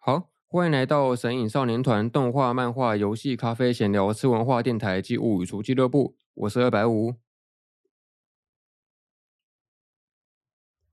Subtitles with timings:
[0.00, 6.16] 好，欢迎来到神隐少年团动画、漫画、游戏、咖啡、闲聊、吃文化电台及物语厨俱乐部。
[6.34, 7.16] 我是二百五，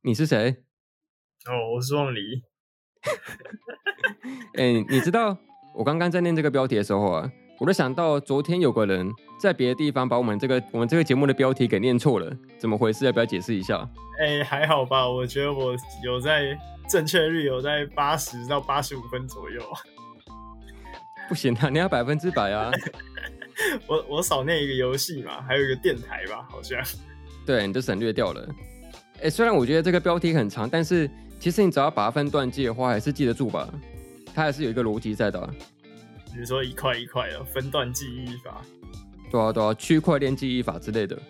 [0.01, 0.63] 你是谁？
[1.45, 2.43] 哦，我是凤梨。
[4.55, 5.37] 哎、欸，你知道
[5.75, 9.09] 我刚刚在念这个标题的时候啊，我就想到昨天有个人
[9.39, 13.05] 在别的地方把我们这个我们这个节目的标题给念错了，怎么回事？
[13.05, 13.87] 要不要解释一下？
[14.19, 16.57] 哎、欸，还好吧，我觉得我有在
[16.89, 19.61] 正确率有在八十到八十五分左右。
[21.27, 22.69] 不行啊，你要百分之百啊！
[23.87, 26.79] 我我少念一个游戏嘛，还有一个电台吧，好像。
[27.45, 28.47] 对，你都省略掉了。
[29.15, 33.67] 哎、欸，虽然我觉得这个标题很长，但是其实你只要把它分段记的话，还是记得住吧。
[34.33, 35.49] 它还是有一个逻辑在的、啊。
[36.35, 38.61] 比如说一块一块的分段记忆法。
[39.31, 41.17] 对啊对啊，区块链记忆法之类的。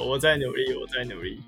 [0.00, 1.38] 我在努力，我在努力。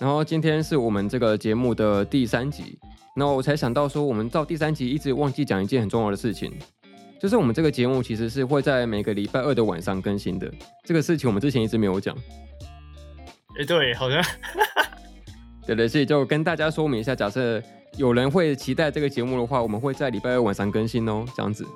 [0.00, 2.76] 然后今天是我们这个节目的第三集，
[3.14, 6.52] 那我才想到说，我们到第三集一直忘记讲一件很重要的事情，
[7.20, 10.52] 就是我们这个节目其实是会在每个礼拜二的晚上更新的。
[10.84, 12.16] 这个事情我们之前一直没有讲。
[13.56, 14.20] 哎、欸，对，好像。
[15.64, 17.62] 对对，所以就跟大家说明一下，假设
[17.96, 21.66] 有人会期待这个节目的话，我们会在礼拜二晚上更新哦，这样子。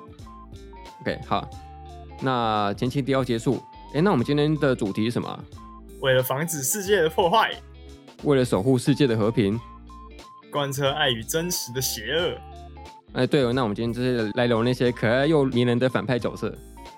[1.01, 1.47] OK，好，
[2.21, 3.61] 那前情提要结束。
[3.93, 5.43] 哎，那我们今天的主题是什么？
[6.01, 7.53] 为了防止世界的破坏，
[8.23, 9.57] 为了守护世界的和平，
[10.51, 12.37] 贯彻爱与真实的邪恶。
[13.13, 16.53] 哎，对哦，那我们今天就是来聊那些可爱又迷人的反派角色。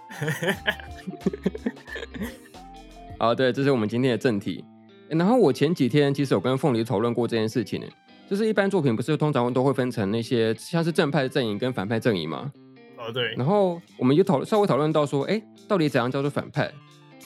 [3.20, 4.66] 好，对，这是我们今天的正题。
[5.10, 7.88] 然后我前几天其实有跟凤梨讨论过这件事情呢，
[8.30, 12.52] 就是一般作品不是通常都会分成那些像是正派的阵营跟反派阵营吗？
[12.96, 13.34] 哦，对。
[13.34, 16.72] 然后我们就讨稍微讨论到说，哎，到底怎样叫做反派？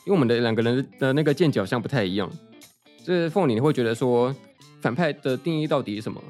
[0.06, 2.32] 因为我们的两个人的那个见解好像不太一样。
[3.04, 4.34] 就是凤梨，你会觉得说
[4.80, 6.24] 反派的定义到底是什么？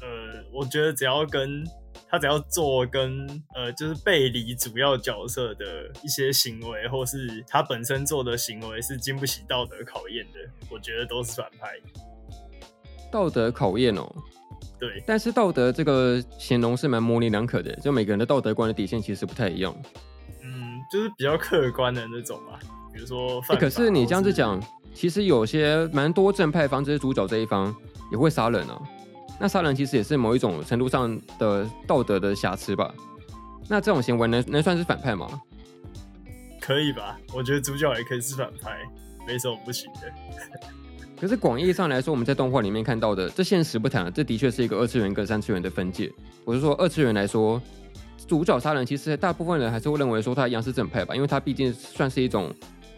[0.00, 1.64] 呃，我觉得只要跟
[2.08, 11.68] 他只要做跟呃，就是背离主要角色的一些行为，或是他本身做的行为是经不起道德考验的，我觉得都是反派。
[13.10, 14.06] 道德考验哦，
[14.78, 15.02] 对。
[15.06, 19.74] 但是道德这个形容是蛮模棱两可的，就每个人的道德观的底线其实不太一样。
[20.42, 22.58] 嗯，就是比较客观的那种吧，
[22.92, 23.40] 比如说。
[23.58, 24.60] 可是你这样子讲，
[24.94, 27.74] 其实有些蛮多正派方，就是主角这一方
[28.10, 28.80] 也会杀人啊。
[29.38, 32.92] 那杀人其实也是某一种程度上的道德的瑕疵吧？
[33.68, 35.28] 那这种行为能能算是反派吗？
[36.60, 37.18] 可以吧？
[37.32, 38.78] 我觉得主角也可以是反派，
[39.26, 40.00] 没什么不行的。
[41.20, 46.10] 可是广义上来说，我们在动画里面看到的，这现实不谈，这的确是一个二次元跟三次元的分界。
[46.44, 47.60] 我是说，二次元来说，
[48.26, 52.52] 主角杀人，其实大部分人还是会认为说他一样是正派吧，因为他毕竟算是一种。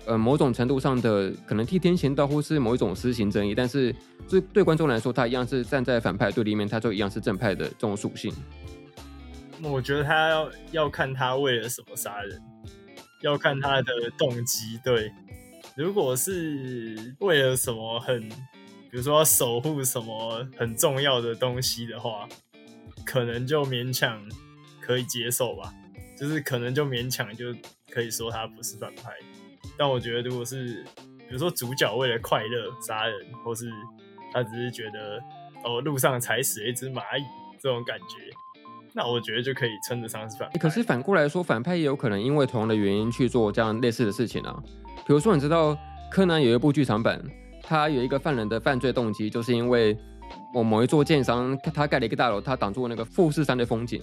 [0.05, 3.95] 呃，某种程度上的可能替天行道，或是某一种私刑正义，但是
[4.29, 8.35] 对对观众来说，他一样是站在反派对立面，他就一样是正派的这种属性。
[9.63, 12.43] 我觉得他要要看他为了什么杀人，
[13.21, 14.77] 要看他的动机。
[14.83, 15.09] 对，
[15.75, 22.29] 如果是为了什么很，比如说要守护什么很重要的东西的话，
[23.07, 24.23] 可能就勉强
[24.81, 25.73] 可以接受吧。
[26.19, 27.47] 就是可能就勉强就
[27.91, 29.11] 可以说他不是反派。
[29.77, 30.85] 但我觉得，如果是
[31.19, 33.69] 比如说主角为了快乐杀人，或是
[34.33, 35.19] 他只是觉得
[35.65, 37.23] 哦路上踩死了一只蚂蚁
[37.59, 38.05] 这种感觉，
[38.93, 40.59] 那我觉得就可以称得上是反派。
[40.59, 44.63] 可是反过来说，反派也有可能因为同样的原因去做这样类似的事情啊。
[45.07, 45.77] 比如说，你知道
[46.11, 47.23] 柯南有一部剧场版，
[47.63, 49.97] 他有一个犯人的犯罪动机，就是因为
[50.55, 54.01] 某某一座建商他盖了一个大楼，他挡住那个富士山的风景，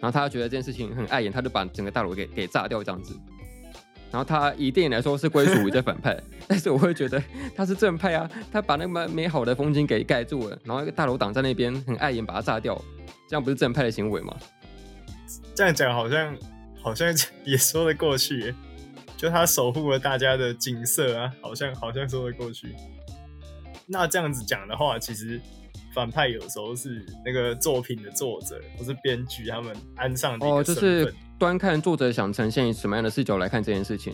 [0.00, 3.18] 然后他觉得这件事情很碍眼，他就把整个大楼给给炸掉这样子。
[4.12, 7.20] 然后他以电影来说是归属于这反派，但是我会觉得
[7.56, 12.80] 他是正派啊，他把那么美好的风景给盖住了，然后一个大楼挡在那边很碍眼，把它炸掉，
[13.28, 14.34] 这样不是正派的行为吗？
[15.54, 16.36] 这样讲好像
[16.80, 17.08] 好像
[17.44, 18.54] 也说得过去，
[19.16, 22.74] 就他守护了大家的景色啊，好像好像说得过去。
[23.86, 25.40] 那这样子讲的话，其实
[25.94, 30.36] 反派有时候是那个作品的作者或是编剧他们安上。
[30.40, 34.12] 哦，就是端看作者想呈现什么样的视角来看这件事情，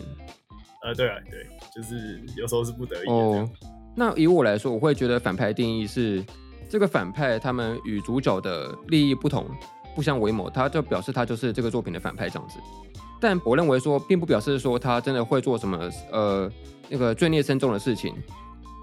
[0.83, 3.07] 呃，对啊，对，就是有时候是不得已。
[3.09, 3.49] 哦，
[3.95, 6.23] 那以我来说，我会觉得反派定义是
[6.69, 9.49] 这个反派他们与主角的利益不同，
[9.95, 12.59] 不相为谋，他就表示他就是这个作品的反派这样子。
[13.23, 16.51] 但我认为说，并不表示说他真的会做什么呃
[16.89, 18.13] 那个罪孽深重的事情。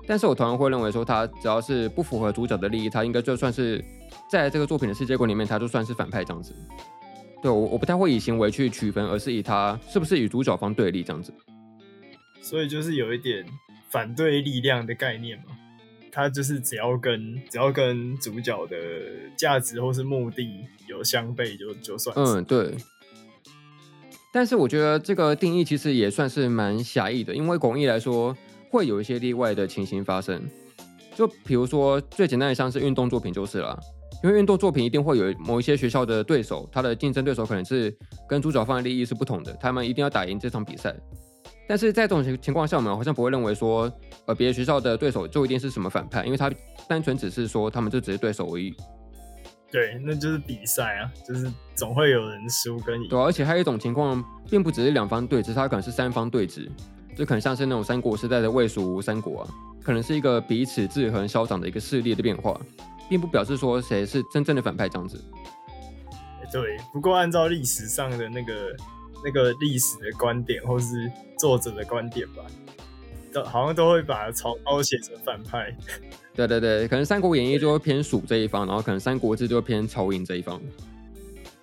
[0.07, 3.85] 但是我同样会认为说，他只要是不符合主角的利益，他应该就算是
[4.31, 6.55] 在这个作品的世界观里面，他就算是反派这样子。
[7.43, 11.31] 对，我我不太会以行为去区分，而是以他是不是与主角方对立这样子。
[12.41, 13.45] 所以就是有一点
[13.91, 15.45] 反对力量的概念嘛。
[16.11, 18.77] 他就是只要跟只要跟主角的
[19.37, 20.49] 价值或是目的
[20.89, 22.17] 有相悖，就就算。
[22.17, 22.75] 嗯，对。
[24.33, 28.37] 但是我觉得这个定义其实也算是蛮狭义的，因为广义来说
[28.71, 30.41] 会有一些例外的情形发生。
[31.17, 33.79] 就比如说最简单的像是运动作品就是了，
[34.23, 37.95] 因为运动作品一定会有某一些学校的对手，他的竞争对手可能是
[38.29, 40.95] 跟主角方的利益是不同的，他们一定要打赢这场比赛。
[41.69, 43.93] 但是在这种情情况下，我们好像不会认为说，
[44.27, 46.51] 呃，别的学校的对手就一定是什么反派，因为他
[46.89, 48.75] 单纯只是说他们就只是对手而已。
[49.71, 53.09] 对，那就是比赛啊，就是总会有人输跟赢。
[53.09, 56.69] 对啊，而且还有一种情况，并不只是两方对峙，它可能是三方对峙，
[57.17, 59.49] 就可能像是那种三国时代的魏蜀吴三国啊，
[59.83, 62.61] 可能是一个彼此制衡、消长的一个势力的变化，
[63.09, 65.23] 并不表示说谁是真正的反派这样子。
[66.53, 68.77] 对，不过按照历史上的那个。
[69.23, 72.43] 那个历史的观点，或是作者的观点吧，
[73.31, 75.77] 都好像都会把曹操写成反派。
[76.47, 80.61] 对对对，可能《三国演义》就会偏蜀这一方，然后可能《三国志》就会偏曹营这一方。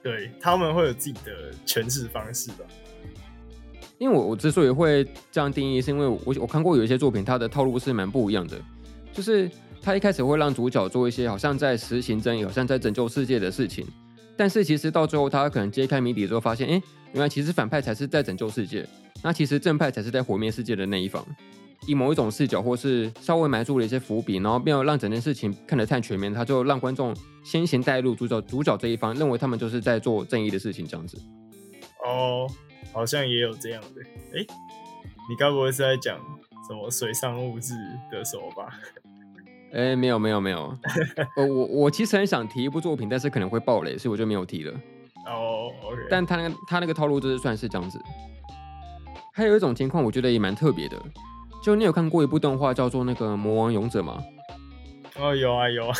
[0.01, 2.59] 对，他们会有自己的诠释方式吧。
[3.97, 8.57] 因为我我之所以会这样定义，是因为我我看过有一些作品，它的套路是蛮不一样的。
[9.11, 9.49] 就是
[9.81, 13.85] 他一开始会让主角做一些好像在实行正义、好像在拯救世界的事情，
[14.35, 16.81] 但是其实到最后，他可能揭开谜底之后，发现，哎。
[17.13, 18.85] 原来其实反派才是在拯救世界，
[19.23, 21.25] 那其实正派才是在毁灭世界的那一方。
[21.85, 31.17] 以某一种视角，或是稍微埋住了一些伏笔，然后没有让整件事情看得太全面，他就让观众先行带入主角主角这一方，认为他们就是在做正义的事情，这样子。
[32.03, 32.47] 哦，
[32.93, 34.01] 好像也有这样的。
[34.37, 34.45] 哎，
[35.29, 36.17] 你该不会是在讲
[36.67, 37.73] 什么水上物质
[38.11, 38.79] 的手吧？
[39.73, 40.73] 哎，没有没有没有。
[41.37, 44.73] 我我我其实很想提一部作品，但是可能会爆雷，所以我就没有提了。
[45.25, 48.01] 哦、oh，OK，但他那个他那个套路就是算是这样子。
[49.33, 50.97] 还有一种情况，我觉得也蛮特别的。
[51.63, 54.23] 就你有看过一部动画叫做那个《魔王勇者》吗？
[55.19, 55.95] 哦，有啊有啊，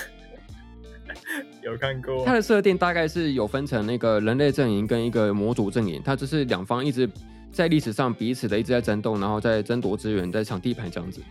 [1.64, 2.24] 有看过。
[2.26, 7.10] 它的设定大概是有分成那个人类阵营跟一个魔族阵营，它只是两方一直
[7.52, 11.22] 在历史上彼此的一直在争斗，然后在争夺资源，在抢地盘这样子。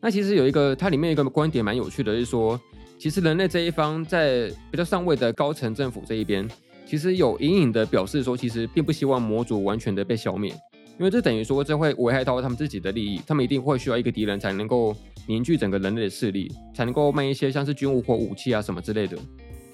[0.00, 2.58] 那其实有一个它里面一个观点蛮有趣的，就是说，
[2.98, 6.48] 其实人类这一方在比较上位的高层政府这一边。
[6.86, 10.54] 其实有隐隐的表示说，其实并不希望魔族完全的被消灭，
[10.98, 14.94] 因为这等于说这会危害到他们自己的利益，他们一定会需要一个敌人才能够
[15.26, 19.16] 凝聚整个人类的势力，才能够卖一些像是军武或武器啊什么之类的。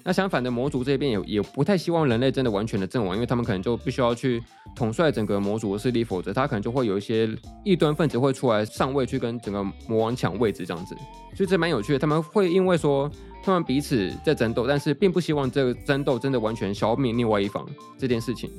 [0.03, 4.39] 那相反的，魔族这边也也不太希望人类真的完全的阵亡，因为他们可能就必须要去
[4.75, 7.27] 统帅整个魔族的势力，否则他可能就会有一些
[7.63, 10.95] 异端分子会出来上位去跟整个魔王抢位置这样子。
[11.35, 13.11] 所以这蛮有趣的，他们会因为说。
[13.43, 17.63] 他们彼此在争斗，但是并不希望这个争斗真的完全消灭另外一方
[17.95, 18.49] 这件事情。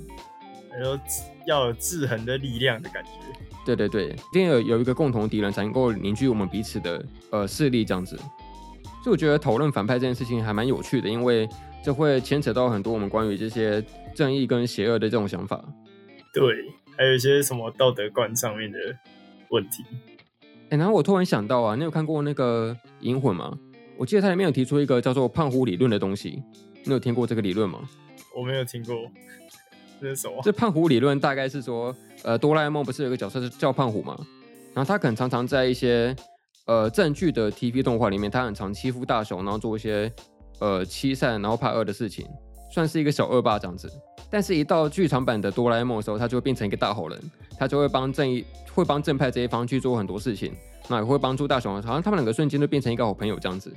[0.85, 0.99] 有
[1.47, 3.11] 要有制衡的力量的感觉。
[3.65, 8.17] 对对对，一定有有一个共同敌人才能够凝聚我们彼此的呃势力这样子。
[9.03, 11.49] 所以我觉得讨论反派这件事情还蛮有趣的，因为
[11.85, 13.85] 这会牵扯到很多我们关于这些
[14.15, 15.65] 正义跟邪恶的这种想法。
[16.33, 16.45] 对，
[16.97, 18.79] 还有一些什么道德观上面的
[19.51, 19.85] 问题。
[20.71, 23.57] 哎，然后我突然想到啊，你有看过那个《银魂》吗？
[23.97, 26.43] 我记得它里面有提出一个叫做“胖虎理论”的东西，
[26.85, 27.81] 你有听过这个理论吗？
[28.35, 28.95] 我没有听过，
[30.43, 30.53] 这？
[30.53, 34.17] 胖虎理论大概是说，呃，哆啦 A 梦不是有个角色是叫胖虎吗？
[34.75, 36.15] 然后他可能常常在一些
[36.67, 40.13] 呃正剧的 TV 动画里面，他很常欺负大雄，然后做一些
[40.61, 42.27] 呃欺善然后怕恶的事情，
[42.73, 43.91] 算是一个小恶霸这样子。
[44.29, 47.19] 但是，一到剧场版的哆啦 A 梦的时候，他就会变成一个大好人，
[47.59, 50.53] 他就会帮正义、会帮正派这一方去做很多事情。
[50.89, 53.73] 那也会帮助大雄，好像他们两个瞬间就变成一个好朋友这样子。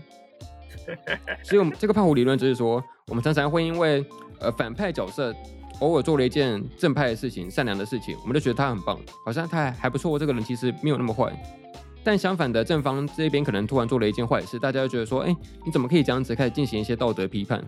[1.44, 4.04] 所以，我们这个胖虎理论就是说，我们常常会因为
[4.40, 5.34] 呃反派角色
[5.80, 10.18] 偶尔做了一件正派的事情、善良的事情，我们就觉得他很棒，好像他还还不错。
[10.20, 11.32] 这个人其实没有那么坏。
[12.04, 16.34] 但相反的，正方这边可能突然做了一件坏事，大家就觉得说，哎，你怎么可以这样子？
[16.34, 17.60] 开始进行一些道德批判。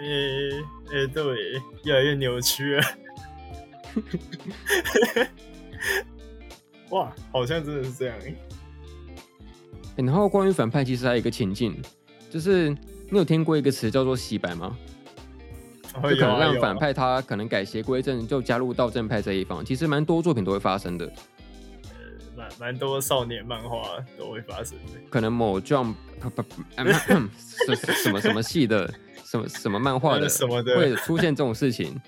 [0.00, 2.82] 呃呃，对，越来越扭曲了。
[6.90, 8.34] 哇，好像真的是这样 哎。
[9.96, 11.80] 然后关于反派，其实还有一个情境，
[12.30, 12.70] 就是
[13.10, 14.76] 你有听过一个词叫做“洗白”吗？
[15.94, 19.64] 就可能让反派他可能改邪归正，就加入到正派这一方。
[19.64, 21.04] 其实蛮多作品都会发生的。
[21.06, 21.92] 呃，
[22.36, 23.82] 蛮蛮多少年漫画
[24.18, 25.00] 都会发生的。
[25.10, 25.94] 可能某 Jump
[27.66, 28.92] 什什么什么系的，
[29.24, 32.00] 什么什么漫画的什么的会出现这种事情。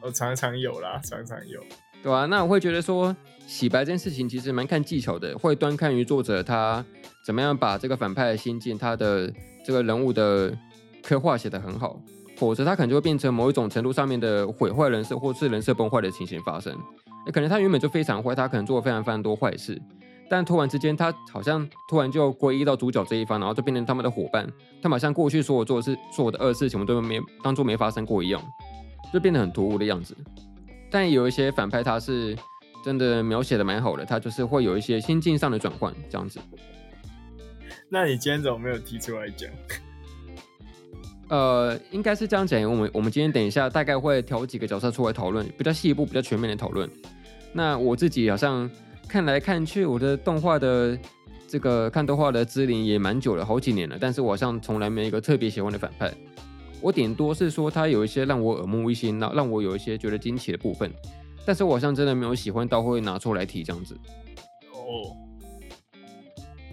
[0.00, 1.60] 我常常有啦，常常有。
[2.02, 3.14] 对啊，那我会觉得说，
[3.46, 6.84] 洗白这件事情其实蛮看技巧的，会端看于作者他
[7.24, 9.32] 怎么样把这个反派的心境、他的
[9.64, 10.52] 这个人物的
[11.02, 12.00] 刻画写得很好，
[12.42, 16.76] 否则他可能就会变成某一种程度上面的毁坏人设，或是人设崩坏的情形发生。
[17.32, 19.80] 可能他原本就非常坏，他可能做了非常非常多坏事，
[20.28, 24.44] 但突然之间他好像突然就归依到主角这一方，然后就变成他们的伙伴。
[24.82, 28.42] 他们好像过去所有做的事、做我的恶事情我都没当做没发生过一样，
[29.12, 30.16] 就变得很突兀的样子。
[30.90, 32.36] 但有一些反派他是
[32.84, 36.40] 真的描写的蛮好的，他就是会有一些心境上的转换这样子。
[37.88, 39.48] 那你今天怎么没有提出来讲？
[41.32, 42.62] 呃，应该是这样讲。
[42.70, 46.86] 我们我们今天等一下大概会挑几个角色出来讨论，比较细一步、比较全面的讨论。
[47.54, 48.70] 那我自己好像
[49.08, 50.98] 看来看去，我的动画的
[51.48, 53.96] 这个看动画的资历也蛮久了，好几年了。
[53.98, 56.12] 但是我好像从来没有一个特别喜欢的反派。
[56.82, 60.92] 我顶多是说他有一些让我耳目一新，让让我有一些觉得惊奇的部分。
[61.46, 63.96] 但是我好像真的没有喜欢到会拿出来提这样子。
[64.74, 65.16] 哦，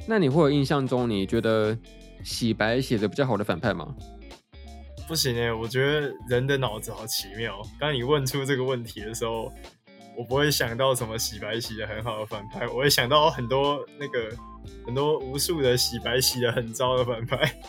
[0.06, 1.78] 那你会有印象中你觉得
[2.25, 3.96] 洗白写的比较好的反派吗？
[5.10, 7.60] 不行哎，我觉得人的脑子好奇妙。
[7.80, 9.51] 当你问出这个问题的时候，
[10.16, 14.30] 我不会想到什么洗白洗的很好的反派，我会想到很多那个
[14.86, 17.60] 很多无数的洗白洗的很糟的反派。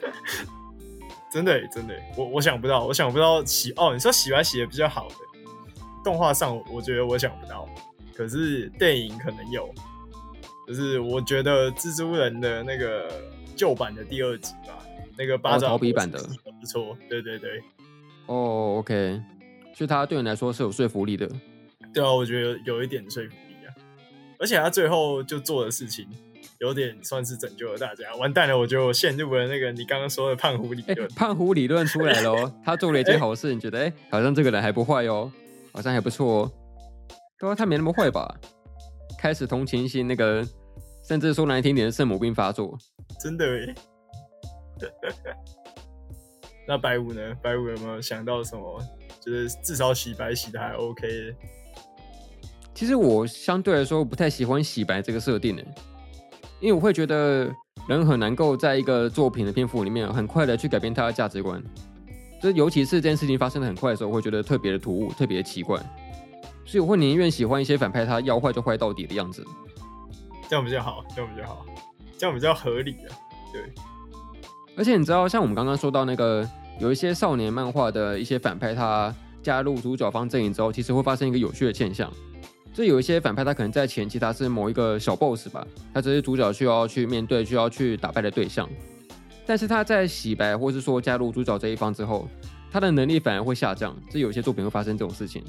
[1.32, 5.14] 真的真的，我我想不到，我想不到洗哦，你说洗白洗的比较好的
[6.04, 7.66] 动画上，我觉得我想不到，
[8.14, 9.72] 可是电影可能有。
[10.66, 13.10] 就是我觉得蜘蛛人的那个
[13.56, 14.77] 旧版的第二集吧。
[15.18, 16.18] 那个八爪、哦、逃避版的
[16.60, 17.60] 不错，对对对。
[18.26, 19.20] 哦，OK，
[19.74, 21.28] 所以他对你来说是有说服力的。
[21.92, 23.74] 对啊，我觉得有一点说服力啊。
[24.38, 26.06] 而且他最后就做的事情，
[26.60, 28.14] 有点算是拯救了大家。
[28.16, 31.08] 完蛋了，我觉得我陷入了那个你刚刚说的胖虎理论。
[31.08, 33.78] 欸、胖虎理论出来了哦， 他做了一件好事，欸、你觉得？
[33.78, 35.32] 哎、欸，好像这个人还不坏哦，
[35.72, 36.52] 好像还不错哦。
[37.40, 38.32] 对啊，他没那么坏吧？
[39.18, 40.46] 开始同情心，那个
[41.08, 42.78] 甚至说难听点，圣母病发作。
[43.18, 43.74] 真的耶。
[46.66, 47.20] 那白五呢？
[47.42, 48.82] 白五有没有想到什么？
[49.20, 51.34] 就是至少洗白洗的还 OK。
[52.74, 55.62] 其实我相对来说不太喜欢洗白这个设定呢，
[56.60, 57.52] 因为我会觉得
[57.88, 61.62] 人很难够在一个作品的篇幅里面很快的去改变他的价值观，
[62.40, 65.78] 就尤其是这件事情发生的很快的时候，我会觉得特别的突兀，特别的奇怪。
[66.64, 69.44] 所以我会宁愿喜欢一些反派，他要坏就坏到底的样子，
[70.48, 71.66] 这样比较好，这样比较好，
[72.16, 73.16] 这样比较合理啊，
[73.52, 73.62] 对。
[74.78, 82.08] 而且你知道，像我们刚刚说到那个，有一些少年漫画的一些反派，他加入主角方阵营之后，其实会发生一个有趣的现象。
[82.72, 88.70] 就有一些反派，他可能在前期他是某一个小 boss 吧，他只是主角需要去面对、需要去打败的对象。
[89.44, 92.28] 但是他在洗白或是说加入主角这一方之后，
[92.70, 93.96] 他的能力反而会下降。
[94.08, 95.42] 这有些作品会发生这种事情。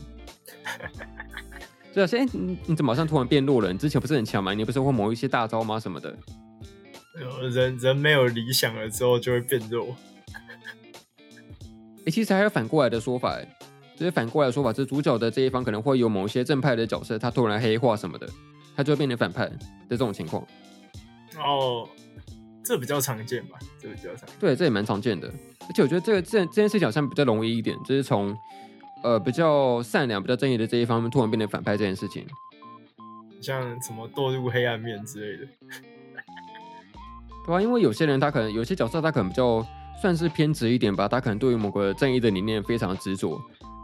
[1.94, 3.72] 对啊，哎，你你怎么好像突然变弱了？
[3.72, 4.56] 你之前不是很强吗？
[4.56, 5.80] 你不是会某一些大招吗？
[5.80, 6.16] 什么的？
[7.50, 9.96] 人人没有理想了之后就会变弱。
[12.00, 13.58] 哎、欸，其实还有反过来的说法，哎，
[13.96, 18.28] 就是反过来的说法，就是主角的这一方可能会有某些正派的角色，他突然黑化什么的，
[18.76, 19.58] 他就会变成反派的
[19.90, 20.42] 这种情况。
[21.38, 21.88] 哦，
[22.64, 23.60] 这比较常见吧？
[23.80, 24.36] 这比较常见。
[24.40, 25.28] 对，这也蛮常见的。
[25.28, 28.36] 而且我觉得这个这这件事情好像比较容易一点，就是从
[29.04, 32.26] 呃比较善良、比较正义的这一方面突然变成反派这件事情，
[33.42, 35.52] 像什么堕入黑暗面之类的。
[37.50, 39.66] 对啊，因为有些人他可能有些角色他可能比较
[40.00, 43.42] 算是偏执一点吧，他可能对于某个正义的理念非常执着。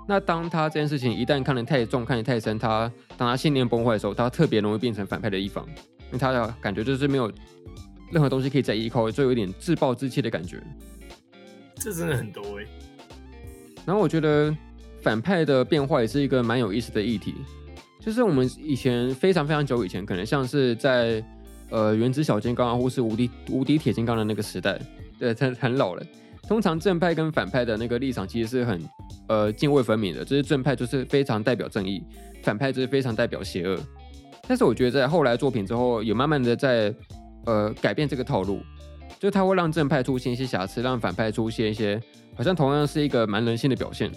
[0.07, 7.31] 那当他这件事情一旦看得太重、看得太深，他当他信念崩坏的时候，他特别容易变成反派的一方，因为他的感觉就是没有
[8.11, 10.61] 任何东西可以再依靠，就有一点自暴自弃的感觉。
[11.73, 12.65] 这真的很多哎。
[13.83, 14.55] 然后我觉得
[15.01, 17.33] 反派的变化也是一个蛮有意思的议题，
[17.99, 21.25] 就是我们以前非常非常久以前，可能像是在。
[21.71, 24.79] 呃，原子小金刚啊，或是无敌无敌铁金刚的那个时代，
[25.19, 26.03] 对，很很老了。
[26.47, 28.79] 通常正派跟反派的那个立场其实是很
[29.27, 32.03] 呃泾渭分明的，就是正派就是非常代表正义，
[32.43, 33.79] 反派就是非常代表邪恶。
[34.47, 36.93] 但是我觉得在后来作品之后，有慢慢的在
[37.45, 38.59] 呃改变这个套路，
[39.19, 41.99] 就他会让正派出现一些瑕疵，让反派出现一些
[42.35, 44.11] 好像同样是一个蛮人性的表现，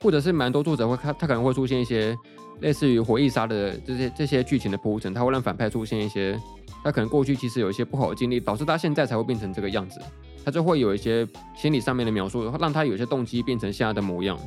[0.00, 2.16] 或者是蛮多作者会他他可能会出现一些。
[2.60, 6.38] 类似于回忆杀的这些这些剧情的铺陈，它会让反派出现一些，
[6.82, 10.00] 他可能过去其实有一些不好的经历，导致他现在才会变成这个样子。
[10.44, 14.38] 他就会有一些心理上面的描述，让他有些动机变成现在的模样。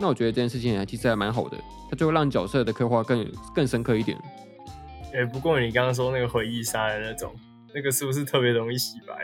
[0.00, 1.56] 那我觉得这件事情其实还蛮好的，
[1.90, 4.18] 它就会让角色的刻画更更深刻一点。
[5.12, 7.32] 哎、欸，不过你刚刚说那个回忆杀的那种，
[7.74, 9.14] 那个是不是特别容易洗白？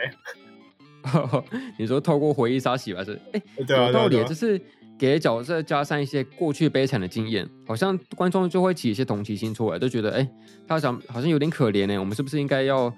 [1.77, 3.19] 你说透过回忆杀洗白是？
[3.33, 4.61] 哎、有道理，就是。
[4.99, 10.29] 给角色加上一些过去悲惨的经验，好像观众就会起一些同情心出来，就觉得，哎、欸，
[10.67, 11.97] 他好像好像有点可怜呢。
[11.97, 12.93] 我们是不是应该要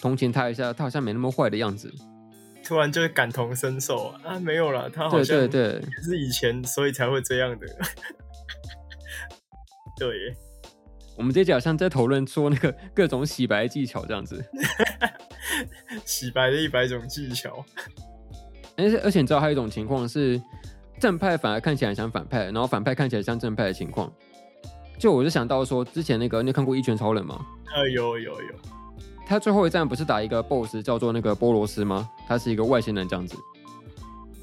[0.00, 0.72] 同情他一下？
[0.72, 1.92] 他好像没那么坏的样子。
[2.64, 4.20] 突然就会感同身受啊！
[4.24, 7.66] 啊，没有了，他好像对对对，是以前所以才会这样的。
[9.98, 10.34] 对耶，
[11.18, 14.42] 我们这集好像在讨论说那个各种洗白技巧这样子，
[16.06, 17.64] 洗白的一百种技巧。
[18.76, 20.40] 而且而且你知道还有一种情况是，
[21.02, 24.08] 正派反而看起来像反派，然后反派看起来像正派的情况。
[25.00, 27.44] 就我就想到说，之前那个你有看过《一拳超人》吗？
[27.74, 28.54] 呃，有有有。
[29.26, 32.08] 他最后一战不是打一个 BOSS 叫做那个波罗斯吗？
[32.28, 33.36] 他是一个外星人这样子。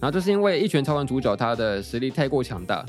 [0.01, 2.85] 然后就是因为《一拳超人》主角他的实力太过强大，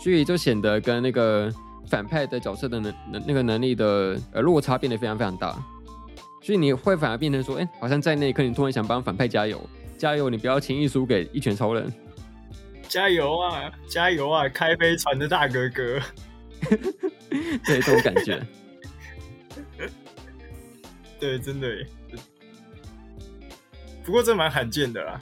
[0.00, 1.48] 所以就显得跟那个
[1.86, 5.56] 反派的角色的能能那个能力的呃落差变得非常非常大。
[6.42, 9.60] 所以你会反而变成说，哎，好像在那一刻你突然想帮反派加油。
[9.96, 10.28] 加油！
[10.28, 11.88] 你不要轻易输给一拳超人。
[12.92, 13.72] 加油啊！
[13.88, 14.46] 加油啊！
[14.50, 15.98] 开飞船的大哥哥。
[17.64, 18.38] 对，这种感觉。
[21.18, 21.68] 对，真的。
[24.04, 25.18] 不过这蛮罕见的啦。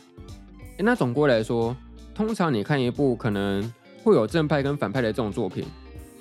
[0.78, 1.76] 那总归来说，
[2.12, 3.72] 通常你看一部可能
[4.02, 5.64] 会有正派跟反派的这种作品，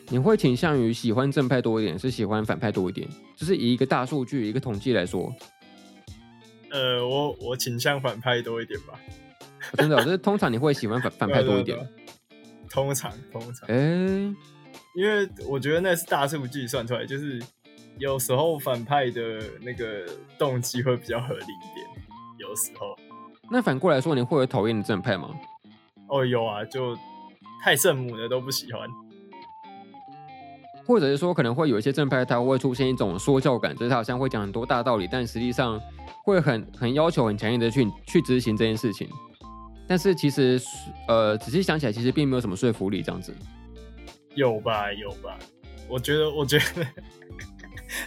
[0.09, 3.09] 你会倾向于喜欢正派多一点，是喜欢反派多一点？
[3.35, 5.33] 就是以一个大数据、一个统计来说。
[6.69, 8.93] 呃，我我倾向反派多一点吧。
[9.73, 11.77] 真的，就是通常你会喜欢反反派多一点。
[11.77, 13.67] 对对对，通常，通常。
[13.67, 14.35] 哎、欸，
[14.95, 17.41] 因为我觉得那是大数据算出来，就是
[17.97, 19.21] 有时候反派的
[19.61, 20.05] 那个
[20.37, 21.85] 动机会比较合理一点。
[22.37, 22.95] 有时候。
[23.51, 25.29] 那反过来说，你会有讨厌的正派吗？
[26.07, 26.95] 哦，有啊，就
[27.63, 28.87] 太圣母的都不喜欢。
[30.85, 35.79] 或者是说，可能会有一些正派，他会出现一种说教感，就是他好像会讲很多大道理，但实际上。
[36.25, 39.09] 会很很要求很强硬的去去执行这件事情，
[39.89, 40.61] 但是其实
[41.07, 43.35] 呃仔细想起来，其实并没有什么说服力这样子。
[44.35, 45.39] 有吧有吧，
[45.87, 46.59] 我觉得我觉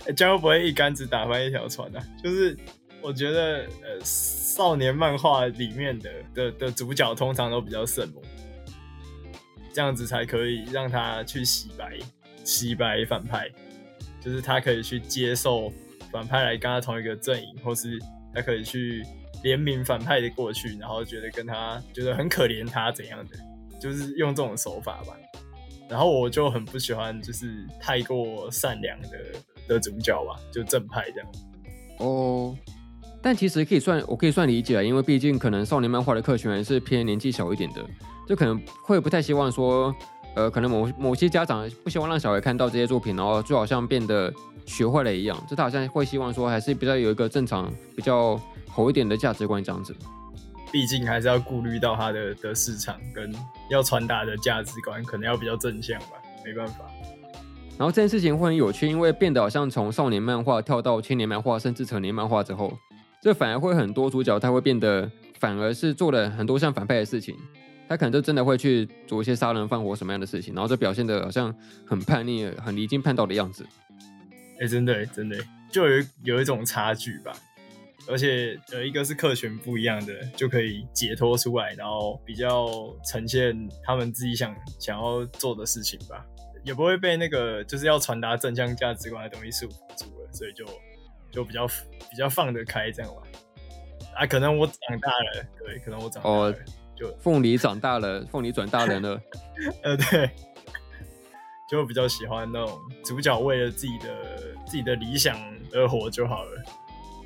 [0.06, 2.02] 得， 将会不会一竿子打翻一条船啊？
[2.22, 2.56] 就是
[3.02, 8.22] 我觉得呃少年漫画里面的的的主角通常都比较圣母，
[9.72, 11.98] 这样子才可以让他去洗白
[12.44, 13.50] 洗白反派，
[14.20, 15.72] 就是他可以去接受。
[16.12, 17.98] 反派来跟他同一个阵营，或是
[18.34, 19.02] 他可以去
[19.42, 23.36] 怜悯反派的过去，然后觉得跟他觉得很可怜他怎样的，
[23.80, 25.14] 就是用这种手法吧。
[25.88, 29.08] 然后我就很不喜欢，就是太过善良的
[29.68, 31.28] 的主角吧，就正派这样。
[31.98, 32.56] 哦，
[33.20, 37.84] 但其实可以算，我可以算理解，因为毕竟可能少年漫画的客群还是偏年纪小一点的，
[38.28, 39.94] 就可能会不太希望说，
[40.34, 44.32] 呃，可能某某些家长不希望让小孩看到这些作品，然后就好像变得。
[44.64, 48.40] 学坏了一样，就他好像会希望说，还是比较有一个正常、比较
[48.72, 49.94] 好一点的价值观这样子。
[50.72, 53.30] 毕竟还是要顾虑到他的的市场跟
[53.68, 56.12] 要传达的价值观，可能要比较正向吧，
[56.44, 56.86] 没办法。
[57.78, 62.72] 然后这件事情会很有趣，因为变得好像从少年漫画跳到青年漫画，甚至成年漫画之后，
[63.20, 67.36] 这反而会很多主角他会变得反而是做了很多像反派的事情，
[67.88, 71.54] 他可能就真的会去做一些杀人放火什么样的事情，然后就表现的好像
[71.84, 73.66] 很叛逆、很离经叛道的样子。
[74.54, 75.36] 哎、欸，真的，真的，
[75.70, 77.32] 就有有一种差距吧，
[78.08, 82.68] 而且呃，一个是客群不一样的，就可以解脱出来，然后比较
[83.04, 86.24] 呈现他们自己想想要做的事情吧，
[86.64, 90.64] 也不会被那个就是要传达正向价值观的东西束缚住了，所以就
[91.30, 91.66] 就比较
[92.10, 93.22] 比较放得开这样吧。
[94.14, 96.54] 啊，可能我长大了，对，可能我长大了，哦、
[96.96, 99.20] 就凤梨长大了，凤梨转大人了，
[99.82, 100.30] 呃，对。
[101.70, 105.34] 就比较喜欢那种主角为了自己的自己的理想
[105.72, 106.62] 而活就好了，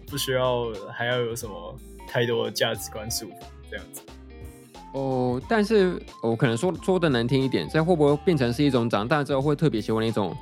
[0.09, 3.35] 不需要还要有什么太多的价值观束缚
[3.71, 4.03] 这样子。
[4.93, 10.35] 哦，但是我可能说说的难听一点，这会不会变成是一种长大之后会特别喜欢一种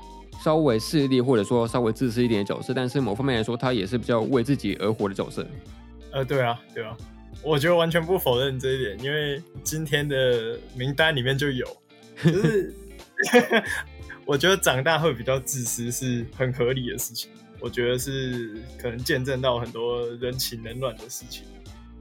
[0.43, 2.73] 稍微势利或者说稍微自私一点的角色？
[2.73, 5.47] 但是某方面来说，他也是比较为自己而活的角色。
[6.13, 6.97] 呃，对啊，对啊，
[7.43, 11.67] 我觉得完全不否认这一点，因为今天的名单里面就有，
[12.23, 12.75] 就是。
[14.27, 17.31] 我觉得长大会比较自私是很合理的事情。
[17.65, 21.47] 我觉得是可能见证到很多人情冷暖的事情，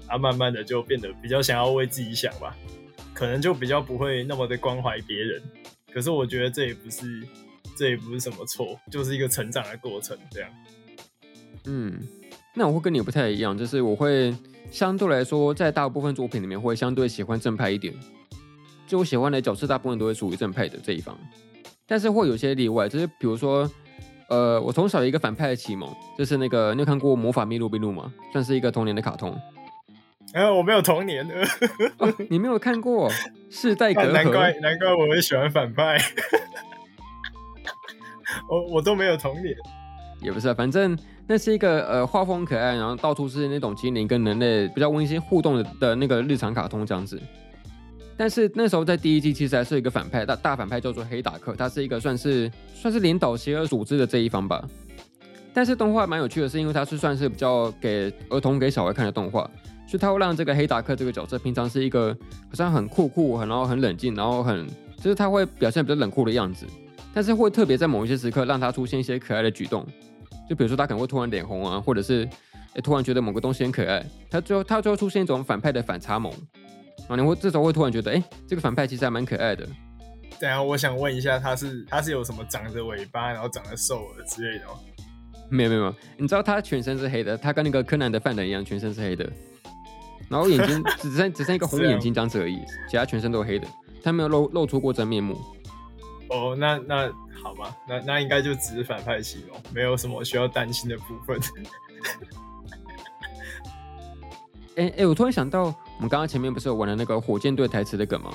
[0.08, 2.54] 啊，慢慢的就变得比较想要为自己想吧，
[3.14, 5.42] 可能就比较不会那么的关怀别人。
[5.94, 7.26] 可是我觉得这也不是，
[7.78, 10.50] 这也不是什么错，就是一个成长的过程这样。
[11.64, 11.98] 嗯，
[12.54, 14.36] 那我会跟你不太一样，就是我会
[14.70, 17.96] 相对来说在大部分作品里面会相对喜欢正派一点，
[18.86, 21.18] 就我喜欢的角色大部分都会属于正派的这一方。
[21.86, 23.70] 但是会有些例外，就是比如说，
[24.34, 28.12] 呃，我从小有一个反派的启蒙，就是那个你有看过《魔法咪路咪路》吗？
[28.32, 29.40] 算是一个童年的卡通。
[30.34, 31.36] 哎，我没有童年的，
[32.00, 33.12] 哦，你没有看过，
[33.52, 34.12] 世代隔阂。
[34.12, 36.00] 难怪难怪我会喜欢反派。
[38.50, 39.56] 我我都没有童年，
[40.20, 47.22] 也不是，反正那是一个呃画风可爱，然后到处是那种精灵跟人类比较温馨互动的的那个日常卡通这样子。
[48.24, 54.66] 但是那时候在第一季其实还是一个反派，大大反派叫做黑达克，他是一个算是算是领导邪恶组织的这一方吧。
[55.54, 59.42] 但是动画蛮有趣的是，因为它是算是比较给儿童给小孩看的动画，
[59.86, 66.66] 所以它会让这个黑达克这个角色平常是一个好像很酷酷，然后很冷静，然后很就是他会表现比较冷酷的样子，
[67.14, 69.86] 但是会特别在某一些时刻让他出现一些可爱的举动，
[70.50, 72.26] 就比如说他可能会突然脸红啊，或者是
[72.82, 76.32] 突然觉得某个东西很可爱，他最后他最后出现一种反派的反差萌。
[77.08, 79.68] 啊，你会这时候会突然觉得，哎、欸，这个反派其实还蛮可爱的。
[80.40, 84.74] 等下，我想问一下，他是他是有什么长着尾巴，然后长得瘦了之类的吗？
[85.50, 89.30] 没有没有没有，你知道他全身是黑的，他跟那个柯南的犯人一样，全身是黑的，
[90.30, 93.68] 然后眼睛 只剩只剩一个红眼睛这样子而已，其他全身都是黑的，
[94.04, 95.38] 他没有露露出过真面目。
[96.30, 97.12] 哦，那那
[97.44, 101.40] 好吧，那那应该就只是反派戏咯，没有什么需要担心的部分。
[104.76, 108.32] 哎哎，我突然想到，我们刚刚前面不是有玩了那个火箭队台词的梗吗？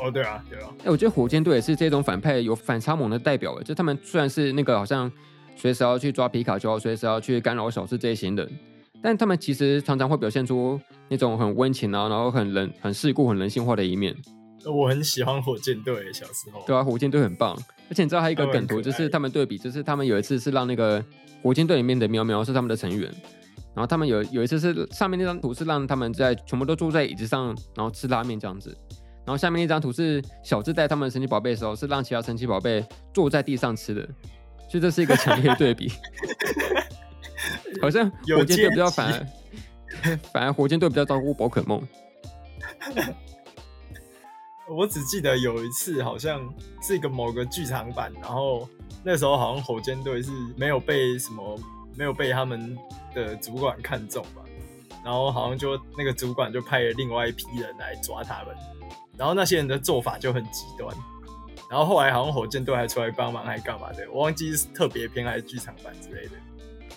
[0.00, 0.68] 哦，对啊，对啊。
[0.84, 3.60] 哎，我觉得火箭队也是这种反派有反差萌的代表。
[3.62, 5.10] 就他们虽然是那个好像
[5.56, 8.50] 随时要去抓皮卡丘，随时要去干扰小智这一型人，
[9.00, 14.14] 但他们其实常常会表现出那种很温情啊，然后很人很世故、很人性化的一面。
[14.64, 16.62] 我很喜欢火箭队，小时候。
[16.66, 17.56] 对啊，火箭队很棒。
[17.90, 21.04] 而且你知道还有一个梗图，就是他们对比，就是他们有一次是让那个
[21.42, 23.12] 火箭队里面的喵喵是他们的成员。
[23.74, 28.76] 然后他们有有一次是上面那张图是让他们在全部都坐在椅子上，然后吃拉面这样子。
[29.24, 34.06] 然后下面那张图是小智带他们神奇宝贝的时候，是让其他神奇宝贝坐在地上吃的。
[34.68, 35.90] 所以这是一个强烈的对比。
[37.80, 39.26] 好像火箭队比较反而，
[40.32, 41.80] 反而火箭队比较照顾宝可梦。
[44.68, 46.40] 我只记得有一次好像
[46.82, 48.68] 是一个某个剧场版，然后
[49.02, 51.58] 那时候好像火箭队是没有被什么。
[51.94, 52.74] 没有被他们
[53.14, 54.42] 的主管看中吧，
[55.04, 58.54] 然后好像就那个主管就派了另外一批人来抓他们，
[59.16, 60.94] 然后那些人的做法就很极端，
[61.70, 66.32] 然后后来好像火箭队还出来帮忙还干嘛的，我忘记是特别篇还是剧场版之类的。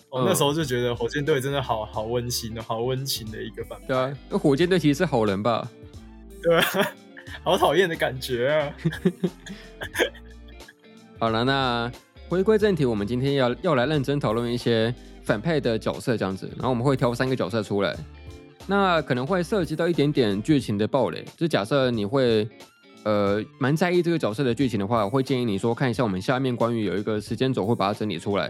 [0.09, 3.87] 我那时候就觉得火箭队真的好好温馨哦，好温情的一个版本。
[3.87, 5.69] 对啊，那火箭队其实是好人吧？
[6.41, 6.65] 对啊，
[7.43, 8.73] 好讨厌的感觉啊。
[11.19, 11.91] 好了，那。
[12.27, 14.91] 回归正题，我们今天要要来认真讨论一些
[15.25, 16.47] 反派的角色，这样子。
[16.55, 17.93] 然后我们会挑三个角色出来，
[18.67, 21.25] 那可能会涉及到一点点剧情的暴雷。
[21.35, 22.47] 就假设你会
[23.03, 28.45] 呃蛮在意这个角色的剧情的话，我会建议你说看一下我们下面关于有一个时间轴会把它整理出来，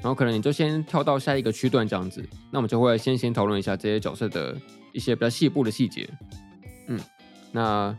[0.00, 2.24] 然后可能你就先跳到下一个区段这样子。
[2.50, 4.56] 那我们就会先先讨论一下这些角色的
[4.92, 6.08] 一些比较细部的细节。
[6.86, 6.98] 嗯，
[7.52, 7.96] 那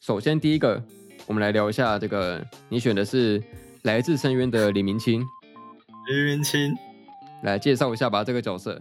[0.00, 0.82] 首先第一个，
[1.26, 3.42] 我们来聊一下这个，你选的是。
[3.84, 5.20] 来自深渊的李明清，
[6.08, 6.72] 李明清，
[7.44, 8.80] 来介绍一下吧，这个角色。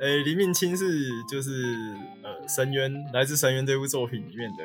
[0.00, 4.64] 诶、欸，李明钦是就是呃深渊来自深渊这部作品里面的，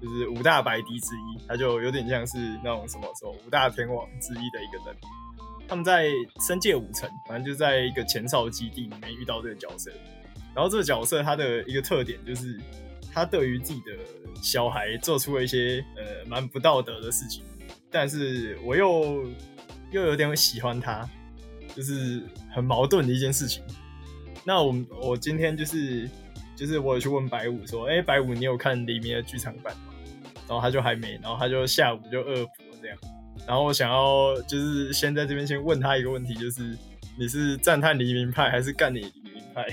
[0.00, 4.96] 就是五大白敌之一，他就有点像是那种什么什么五大天王之一的一个人。
[5.68, 6.08] 他们在
[6.46, 9.90] 深界五城，反正就在一个前哨基地里面遇到这个角色。
[10.54, 12.58] 然后这个角色他的一个特点就是，
[13.12, 13.92] 他对于自己的
[14.42, 17.44] 小孩做出了一些呃蛮不道德的事情。
[17.90, 19.24] 但是我又
[19.90, 21.08] 又有点喜欢他，
[21.74, 23.62] 就是很矛盾的一件事情。
[24.44, 26.08] 那我我今天就是
[26.54, 29.94] 就是我有去问白五说，哎、白五你有看黎明的剧场版吗？
[30.46, 32.98] 然后他就还没，然后他就下午就恶补这样。
[33.46, 36.76] 然后我想要就是先在这边先问他一个问题，就是
[37.18, 39.66] 你是赞叹黎明派还是干你黎明派？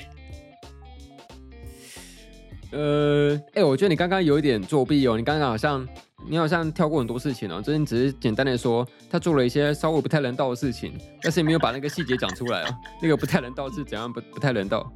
[2.72, 5.88] 呃，哎、我觉得你刚刚有一点作弊哦，你刚刚好像。
[6.28, 12.76] 你好像跳过很多事情哦，这你只是简单的说他做了一些稍微不太人道的事情，但是也没有把那个细节讲出来哦。
[13.02, 14.92] 那个不太人道是怎样不不太人道？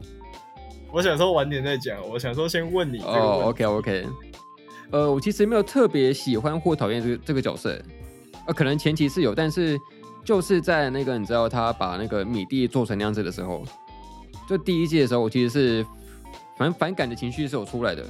[0.94, 3.42] 我想说晚点再讲，我想说先问你哦。
[3.42, 4.08] Oh, OK OK，
[4.92, 7.78] 呃，我其实没有特别喜欢或讨厌这个这个角色，
[8.48, 9.78] 呃，可能前期是有，但是
[10.24, 13.66] 就是在那个你知道他把那个米蒂做成那样子的时候，
[14.48, 15.86] 就第一季的时候，我其实是
[16.58, 18.06] 反反感的情绪是有出来的。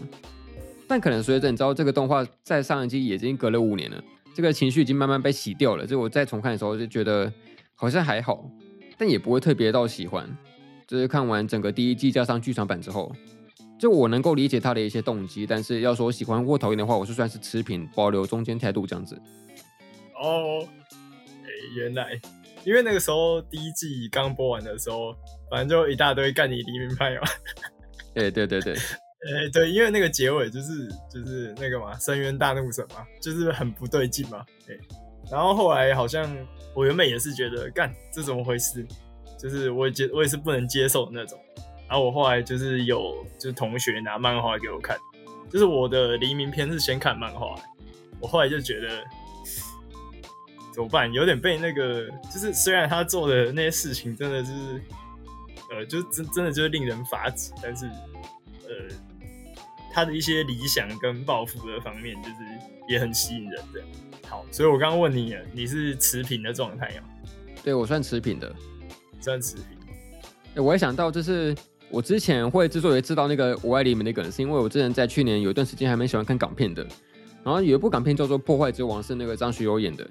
[0.88, 5.86] 但可能随着你知道这个动画在上一季也已经隔了五年了，这个情绪已经慢慢被洗掉了。
[5.86, 7.32] 就我再重看的时候就觉得
[7.74, 8.50] 好像还好，
[8.98, 10.30] 但也不会特别到喜欢。
[10.88, 13.12] 就是看完整个第一季加上剧场版之后，
[13.80, 19.20] 就我能够理解他的一些动机，但是要说喜欢或讨厌的话，我是算是持平，保留中间态度这样子。
[20.22, 20.62] 哦，
[21.44, 22.20] 哎，原来
[22.64, 25.16] 因为那个时候第一季刚播完的时候，
[25.50, 27.22] 反正就一大堆干你黎明派嘛。
[28.14, 28.76] 对，对对对。
[29.26, 34.46] 哎、对，因为那个结尾就是就是那个嘛，深渊大怒神嘛，就是很不对劲嘛。
[34.70, 34.78] 哎，
[35.32, 36.30] 然后后来好像
[36.76, 38.86] 我原本也是觉得，干这怎么回事？
[39.38, 41.40] 就是我也接我也是不能接受那种。
[41.88, 44.98] 然后我后来就是有就是同学拿漫画给我看，
[45.50, 47.56] 就是我的黎明篇是先看漫画，
[48.20, 49.04] 我后来就觉得
[50.74, 51.12] 怎么办？
[51.14, 54.52] 有点被那个，就是虽然他做的那些事情真的是，
[55.72, 57.86] 呃，就真真的就是令人发指，但是
[58.68, 58.88] 呃，
[59.96, 62.36] 他的一些理想跟抱负的方面，就是
[62.90, 63.82] 也很吸引人的。
[64.28, 67.08] 好，所以我刚刚问你，你是持平的状态吗？
[67.64, 68.54] 对，我算持平的，
[69.22, 69.66] 算持平。
[70.56, 71.56] 欸、我也想到，就是
[71.90, 76.86] 我之前会之所以知道那个《我爱黎明》的梗，是因为我之前在去年有一段时间还蛮喜欢看港片的。
[77.42, 80.06] 然后有一部港片叫做《破坏之王》，是那个张学友演的。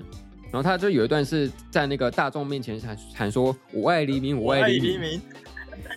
[0.50, 5.20] 然后他就有一段是在那个大众面前喊喊说“我爱黎明，我爱黎明”，明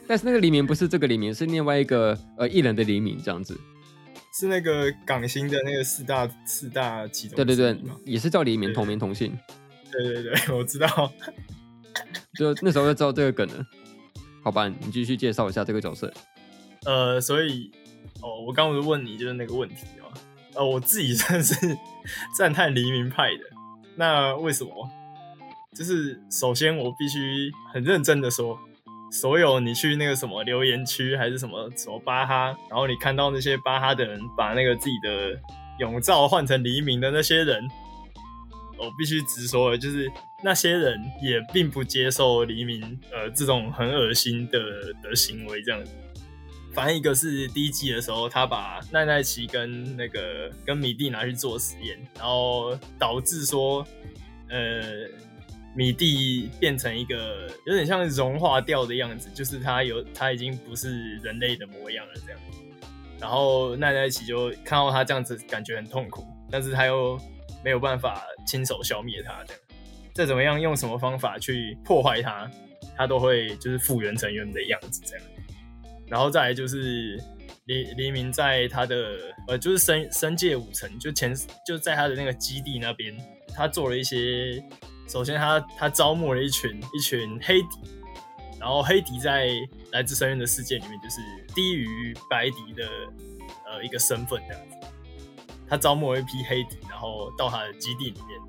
[0.06, 3.58] 但是那个黎明不是这个黎明，是另外一个呃艺人的黎明这样子。
[4.40, 9.36] 是那个港星的那个四大四大其中，对对对，也是叫黎明，同名同姓。
[9.92, 10.88] 对对对， 我知道。
[12.38, 13.66] 就那时候就知道这个梗了。
[14.44, 16.14] 好吧，你继续介绍一下这个角色。
[16.86, 17.72] 呃，所以
[18.22, 20.14] 哦，我刚刚问你就是那个问题哦。
[20.54, 21.56] 呃，我自己算是
[22.38, 23.44] 赞叹黎明派的。
[23.96, 24.88] 那为什么？
[25.76, 28.60] 就是首先我必须很认真的说。
[29.10, 35.40] 所有你去那个什么留言区还是什么什么巴哈，然后你看到那些巴哈的人把那个自己的
[35.80, 37.66] 泳照换成黎明的那些人，
[38.78, 40.12] 我必须直说的，就是
[40.44, 44.60] 那些人也并不接受黎明呃这种很恶心的
[45.02, 45.92] 的行为这样子。
[46.74, 53.88] 反正一个是第一季的时候，他把奈奈奇跟那个跟米蒂拿去做实验，然后导致说
[54.50, 55.08] 呃。
[55.78, 62.42] 米蒂变成一个有点像融化掉的样子，就是他有他已经不是人类的模样了这样。
[63.20, 67.16] 然后奈奈奇就看到他这样子，感觉很痛苦，但是他又
[67.64, 69.62] 没有办法亲手消灭他这样。
[70.16, 72.50] 再怎么样用什么方法去破坏他，
[72.96, 75.26] 他都会就是复原成原本的样子这样。
[76.08, 77.22] 然后再来就是
[77.66, 79.16] 黎黎明在他的
[79.48, 81.36] 呃就是生生界五层，就前
[81.68, 83.16] 就在他的那个基地那边，
[83.54, 84.60] 他做了一些。
[85.08, 87.80] 首先他，他招募了一群一群黑敌，
[88.60, 89.48] 然后黑敌在
[89.92, 91.22] 来自深渊的世界里面就是
[91.56, 92.90] 低于白敌的
[93.66, 94.88] 呃一个身份这样子。
[95.70, 98.40] 他招募了一批黑敌，然后到他的基地里面，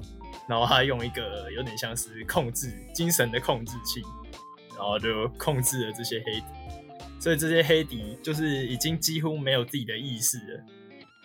[0.49, 4.03] 然后他用一个有点像是控制精神的控制器，
[4.77, 6.47] 然后就控制了这些黑敌。
[7.21, 10.65] 所以这些黑敌就是已经几乎没有自己的意识了，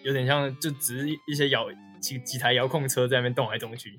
[0.04, 1.68] 有点像就只是一些遥
[2.00, 3.96] 几几台遥控车在那边动来动去。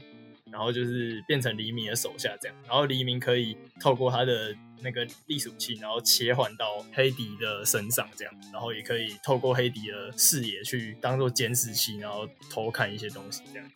[0.54, 13.68] 然后就是变成黎明的手下这样，然后黎明可以透过他的那个隶属器，然后切换到黑迪的身上这样，然后也可以透过黑迪的视野去当做监视器，然后偷看一些东西这样。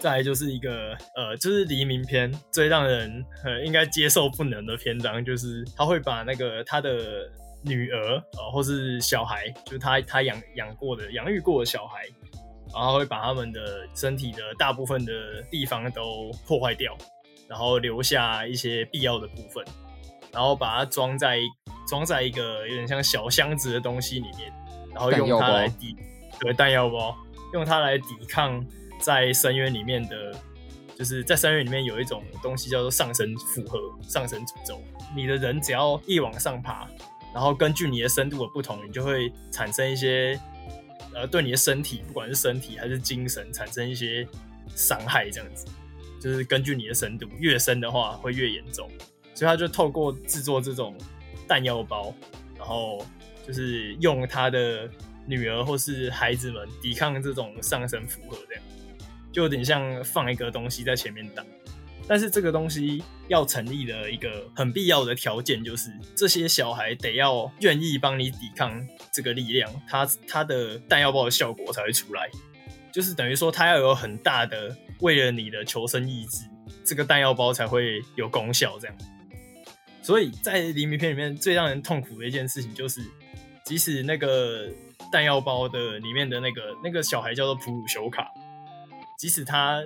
[0.00, 7.30] 再来就是一个呃，就是黎明篇最让人呃应该接受不能的篇章，就是他会把那个他的
[7.62, 12.04] 女儿呃或是小孩，就是他他养养过的养育过的小孩。
[12.72, 16.96] 然后会把他们的身体的大部分的地方都破坏掉，
[17.48, 19.64] 然后留下一些必要的部分，
[20.32, 21.38] 然后把它装在
[21.88, 24.52] 装在一个有点像小箱子的东西里面，
[24.94, 25.96] 然后用它来抵
[26.40, 27.16] 对弹药包，
[27.54, 28.64] 用它来抵抗
[29.00, 30.32] 在深渊里面的，
[30.96, 34.80] 就是在深渊里面有一种东西叫做上升负荷、上升诅咒。
[35.16, 36.86] 你的人只要一往上爬，
[37.32, 40.38] 然后根据你的深度的不同，你就会产生一些。
[41.18, 44.24] 呃，对你的身体，不管是身体还是精神，产生一些
[44.76, 45.66] 伤害，这样子，
[46.20, 48.88] 就是根据你的深度，越深的话会越严重。
[49.34, 50.96] 所以他就透过制作这种
[51.48, 52.14] 弹药包，
[52.56, 53.04] 然后
[53.44, 54.88] 就是用他的
[55.26, 58.62] 女儿或是孩子们抵抗这种上神负荷，这样
[59.32, 61.44] 就有点像放一个东西在前面挡。
[62.08, 72.30] 但是这个东西要成立的一个很必要的条件，就是这些小孩得要愿意帮你抵抗这个力量，他他的弹药包的效果才会出来。
[72.90, 76.46] 就是等于说，他要有很大的为了你的求生意志，
[76.82, 78.78] 这个弹药包才会有功效。
[78.78, 78.96] 这样，
[80.00, 83.02] 所以在黎明片里面最让人痛苦的一件事情，就是
[83.66, 84.66] 即使那个
[85.12, 88.26] 弹药包的里面的那个那个小孩叫做普鲁修卡，
[89.18, 89.84] 即使他。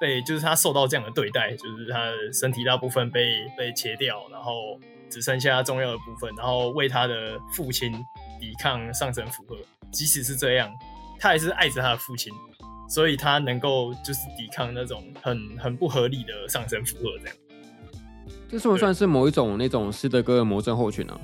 [0.00, 4.78] 被就是他受到这样的对待，就是他的身体大部分被被切掉，然后
[5.10, 7.92] 只剩下重要的部分，然后为他的父亲
[8.40, 9.56] 抵抗上神负荷。
[9.90, 10.70] 即使是这样，
[11.18, 12.32] 他还是爱着他的父亲，
[12.88, 17.18] 所以他能够就是抵抗那种很很不合理的上神负荷。
[17.18, 17.36] 这样，
[18.50, 21.18] 这算不算是某一种那种斯德哥尔摩症候群呢？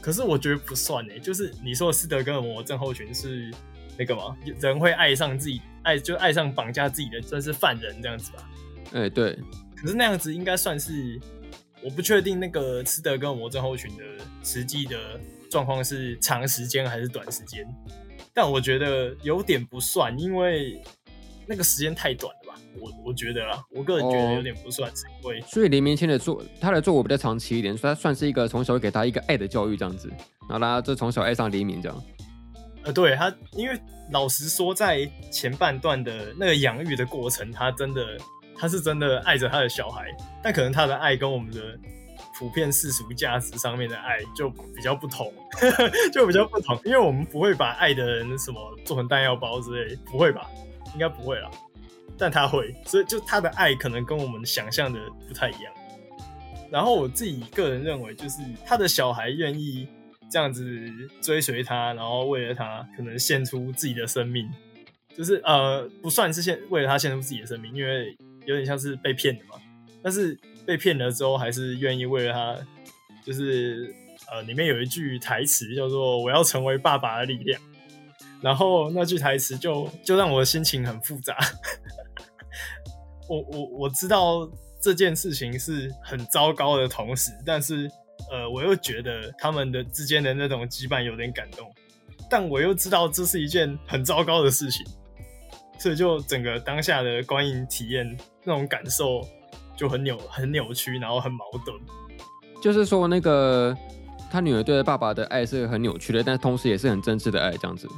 [0.00, 3.52] 可是我觉得不算诶，就是你说的斯德哥尔摩症候群是。
[3.98, 8.50] 那个嘛，人会爱上自己，爱就爱上绑架自己的，算是犯人这样子吧。
[8.92, 9.38] 哎、欸，对。
[9.76, 11.20] 可是那样子应该算是，
[11.82, 14.02] 我不确定那个吃德哥尔摩症候群的
[14.42, 14.96] 实际的
[15.50, 17.66] 状况是长时间还是短时间。
[18.32, 20.82] 但我觉得有点不算，因为
[21.46, 22.60] 那个时间太短了吧？
[22.80, 30.10] 我我觉得啊，我个人觉得有点不算，是因为所以黎明谦的做他的做我比较长期一点，所以他算是一个从小给他一个爱的教育这样子，
[30.48, 32.04] 然后他就从小爱上黎明这样。
[32.84, 33.78] 呃，对他，因为
[34.10, 38.18] 老实说，在前半段的那个养育的过程，他真的
[38.56, 40.06] 他是真的爱着他的小孩，
[40.42, 41.60] 但可能他的爱跟我们的。
[42.36, 45.32] 普遍世俗价值上面的爱就比较不同，
[46.12, 50.50] 就比较不同，因为我们不会把爱的人什么做成弹药包之类，不会吧？
[50.94, 51.48] 应该不会啦，
[52.18, 55.72] 但他会，所以就他的爱可能跟我们想象的不太一样。
[56.72, 59.86] 然后我自己个人认为，就是他的小孩愿意
[60.30, 60.64] 这样子
[61.20, 64.48] 追随他，然后为了他可能献出自己的生命，
[65.16, 69.56] 就是呃不算是献为了他献出自己的生命，因为有点像是被骗的嘛，
[70.02, 70.38] 但是。
[70.66, 72.56] 被骗了之后，还是愿意为了他，
[73.22, 73.94] 就是
[74.32, 77.60] 呃，里面有一句台词叫做“我要成为爸爸的力量”，
[78.40, 81.36] 然后那句台词就就让我的心情很复杂。
[83.28, 87.86] 我我我知道这件事情是很糟糕的同时，但是
[88.30, 91.72] 呃，我又觉得他们的之间的那种羁绊有点感动，
[92.30, 94.84] 但我又知道这是一件很糟糕的事情，
[95.78, 99.20] 所以就整个当下的观影体验那种感受。
[99.76, 101.76] 就很扭很扭曲，然后很矛盾。
[102.62, 103.76] 就是说，那个
[104.30, 107.88] 他女儿对爸爸的爱是很扭曲的，但同时也是很真挚的爱，这样子。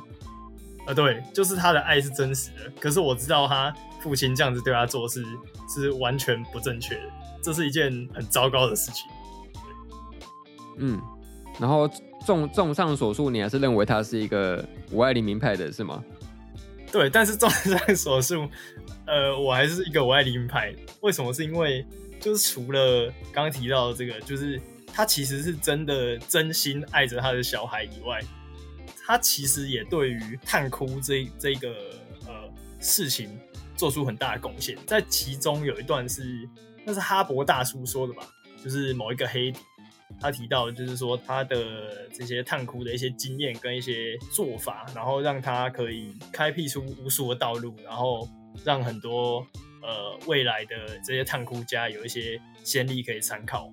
[0.86, 2.72] 啊，对，就是他的爱是真实的。
[2.80, 5.22] 可是我知道他父亲这样子对他做事
[5.68, 7.02] 是完全不正确的，
[7.42, 9.04] 这是一件很糟糕的事情。
[10.76, 11.00] 嗯，
[11.60, 11.88] 然后
[12.24, 16.02] 综综上所述，你还是认为他是一个我爱黎明派的是吗？
[16.92, 18.48] 对，但是综上所述。
[19.06, 20.74] 呃，我还是一个我爱黎明派。
[21.00, 21.32] 为什么？
[21.32, 21.84] 是因为
[22.20, 24.60] 就是除了刚刚提到的这个，就是
[24.92, 28.20] 他其实是真的真心爱着他的小孩以外，
[29.04, 31.68] 他其实也对于探窟这这个
[32.26, 32.32] 呃
[32.80, 33.38] 事情
[33.76, 34.76] 做出很大的贡献。
[34.86, 36.48] 在其中有一段是
[36.84, 38.22] 那是哈勃大叔说的吧，
[38.64, 39.60] 就是某一个黑底
[40.20, 48.28] 他提到，就是说他的这些探窟的一些经验跟一些做法，然后让他可以开辟出无数的道路，然后。
[48.64, 49.46] 让很多
[49.82, 53.70] 呃未来的这些探窟家有一些先例可以参考，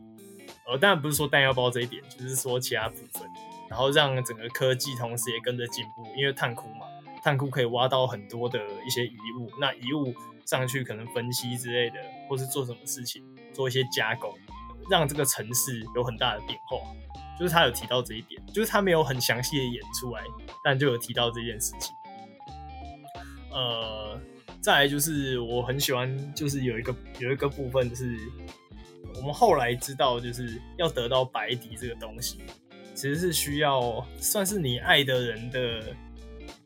[0.67, 3.25] 呃，当然不是说弹药包这一点，就是说其他部分，
[3.69, 6.85] 然后让整个科技同时也跟着进步，因为探窟嘛，
[7.23, 10.13] 探窟可以挖到很多的一些遗物，那遗物
[10.45, 11.95] 上去可能分析之类的，
[12.27, 14.29] 或是做什么事情，做一些加工，
[14.89, 16.77] 让这个城市有很大的变化，
[17.39, 20.21] 就是他有提到这一点，就是他没有很详细的演出来，
[20.63, 21.93] 但就有提到这件事情，
[23.51, 24.19] 呃。
[24.61, 28.17] 再来就是我很喜欢，就是有一个有一个部分是，
[29.17, 32.37] 我们后来知道，就是要得到白迪这个东西，
[32.95, 35.83] 其实是需要算是你爱的人的，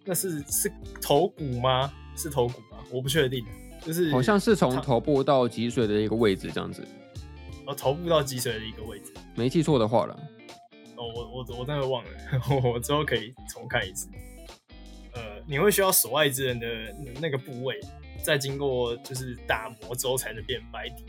[0.05, 1.91] 那是是头骨吗？
[2.15, 2.77] 是头骨吗？
[2.91, 3.43] 我不确定，
[3.81, 6.87] 就是好像是从头部到脊髓的一个位置这样子。
[7.67, 10.17] 哦，头部到脊髓的一个位置，没记错的话了。
[10.95, 12.09] 哦，我我我真的忘了，
[12.73, 14.07] 我之后可以重看一次。
[15.13, 16.67] 呃，你会需要所爱之人的
[17.19, 17.79] 那个部位，
[18.23, 21.05] 再经过就是打磨之后才能变白底。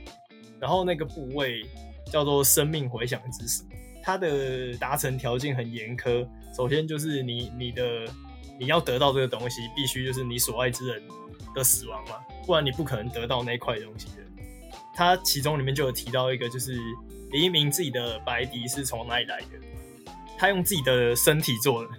[0.61, 1.65] 然后那个部位
[2.11, 3.63] 叫做生命回响之石，
[4.03, 6.27] 它的达成条件很严苛。
[6.57, 7.85] 首先就是你你的
[8.59, 11.01] 你要得到这个东西，必须就是你所爱之人
[11.55, 14.28] 的死亡嘛，不然你不可能得到那块东西的。
[14.99, 16.77] 他其中里面就有提到一个，就是
[17.31, 19.47] 黎明自己的白笛是从哪里来的？
[20.37, 21.91] 他用自己的身体做的。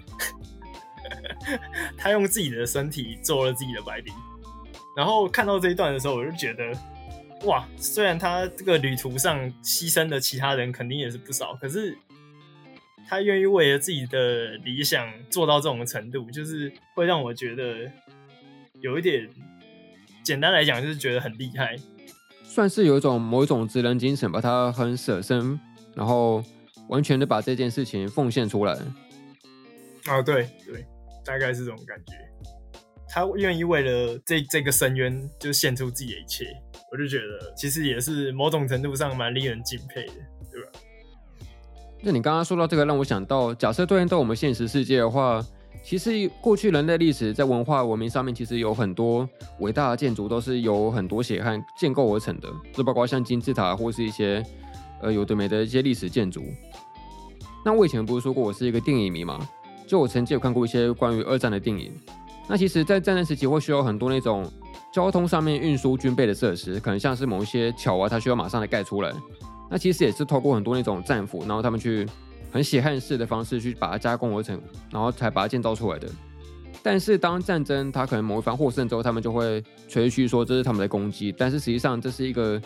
[1.98, 4.12] 他用自己的身体做了自己的白笛，
[4.98, 6.72] 然后看到这一段的时候，我就觉得，
[7.46, 11.98] 哇，虽然他这个旅途上牺牲的其他人肯定也是不少，可是
[13.08, 17.90] 他愿意为了自己的理想做到这种程度，就是会让我觉得
[18.82, 19.30] 有一点，
[20.22, 21.78] 简单来讲就是觉得很厉害，
[22.60, 25.58] 算是有一种某一种职人精神吧，他很舍身，
[25.95, 26.43] 然后
[26.89, 28.74] 完全的把这件事情奉献出来。
[30.04, 30.86] 啊，对对。
[31.24, 32.13] 大概是这种感觉，
[33.08, 36.48] 他愿意为了这这个深渊就献出自己的一切，
[36.91, 40.14] 我就觉得其实也是某种程度上蛮令人敬佩的，
[40.51, 40.70] 对吧？
[42.01, 45.41] 那你刚刚说到这个，让我想到，假设对应到我们现实世界的话，
[45.90, 49.28] 其实过去人类历史在文化文明上面，其实有很多
[49.58, 54.44] 伟大的建筑都是由很多血汗建构而成的，就包括像金字塔或是一些
[55.02, 56.44] 呃有的没的一些历史建筑。
[57.66, 59.40] 那我以前不是说过我是一个电影迷吗？
[59.88, 61.92] 就我曾经有看过一些关于二战的电影，
[62.48, 64.48] 那其实，在战争时期会需要很多那种
[64.94, 69.12] 交通上面运输军备的设施，可能像是某一些桥啊，它需要马上来盖出来。
[69.72, 72.08] 那其实也是透过很多那种战俘，然后他们去
[72.52, 74.60] 很血汗式的方式去把它加工而成，
[74.92, 76.10] 然后才把它建造出来的。
[76.82, 82.62] 但是当战争他可能某一方获胜之后，他们就会吹嘘说这是他们的功绩，但是实际上这是一个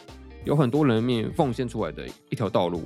[0.46, 2.84] 有很多人命奉献出来的一条道路。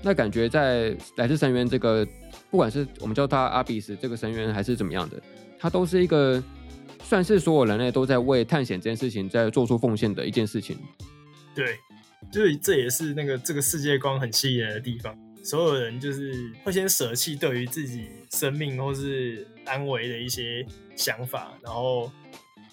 [0.00, 2.06] 那感觉在来自深渊这个，
[2.50, 5.20] 不管是我们叫它阿比斯这个深渊还是怎么样的，
[5.58, 6.40] 它都是一个
[7.02, 10.78] 算是所有人类都在为探险这件事情在做出奉献的一件事情。
[11.52, 11.76] 对，
[12.30, 15.18] 就是这也是那个这个世界观很吸引人的地方。
[15.48, 20.62] 所有人就是会先舍弃对于自己生命或是安危的一些
[20.94, 22.12] 想法，然后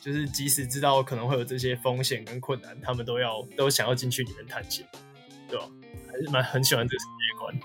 [0.01, 4.85] 就是即使知道可能会有这些风险跟困难，他们都要都想要进去里面探险，
[5.49, 5.65] 对吧？
[6.11, 7.55] 还是蛮很喜欢这个世界观。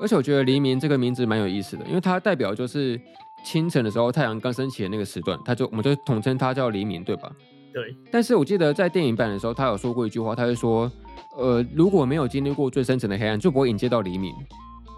[0.00, 2.98] 而且我觉得黎明这个名字蛮有意思的，因为它代表就是
[3.44, 7.30] 清晨的时候太阳刚升起的那个时段，它就我们就统称它叫黎明，对吧？
[7.70, 7.94] 对。
[8.10, 10.90] 但是我记得在电影版的时候，他有说过一句话，他会说。
[11.36, 14.34] 呃，如果没有经历过最深层的黑暗，就不会引接到黎明。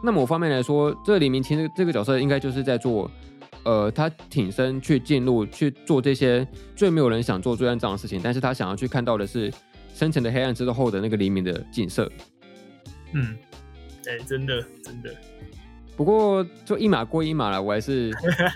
[0.03, 3.11] 那某方面来说，这个黎明其实这个角色应该就是在做，
[3.63, 6.47] 呃，他挺身去进入去做这些
[6.77, 9.51] 最没有人想做最肮脏的事情，但是他想要去看到的是
[9.95, 12.11] 深层的黑暗之后的那个黎明的景色。
[13.15, 13.37] 嗯，
[14.07, 15.15] 哎、欸，真的真的。
[15.97, 18.13] 不过就一码归一码了，我还是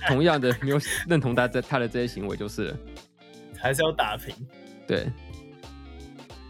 [0.08, 0.78] 同样的没有
[1.08, 2.76] 认同他在他的这些行为，就是了
[3.56, 4.34] 还是要打平。
[4.86, 5.06] 对。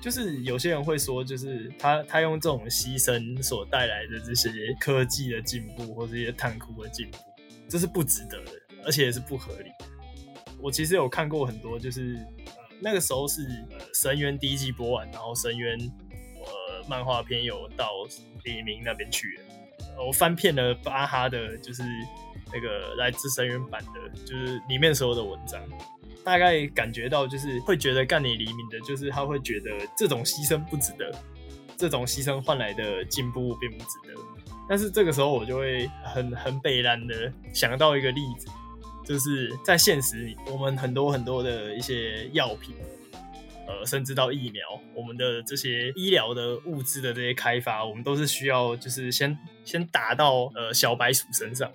[0.01, 7.19] 就是有些人会说，就是他他用这种牺牲所带来的这些科技的进步，或这些探窟的进步，
[7.69, 8.53] 这是不值得的，
[8.85, 9.71] 而且也是不合理。
[10.61, 12.15] 我其实有看过很多，就是
[12.47, 17.91] 呃那个时候是呃深渊第一季播完，然后深渊呃漫画片有到
[18.45, 21.83] 黎明那边去了，我翻遍了巴哈的，就是
[22.53, 25.61] 那个来自深渊版的，就是里面所有的文章。
[26.25, 31.11] 大概感觉到，就是会觉得干你黎明的，就是他会觉得这种牺牲不值得，
[31.77, 34.21] 这种牺牲换来的进步并不值得。
[34.69, 38.47] 但是这个时候，我就会很很北然的想到一个例子，
[39.07, 42.75] 就是在现实里，我们很多很多的一些药品，
[43.67, 44.63] 呃，甚至到疫苗，
[44.95, 51.73] 我们的这些医疗的物资的这些开发，我们都是需要就是先先打到呃小白鼠身上。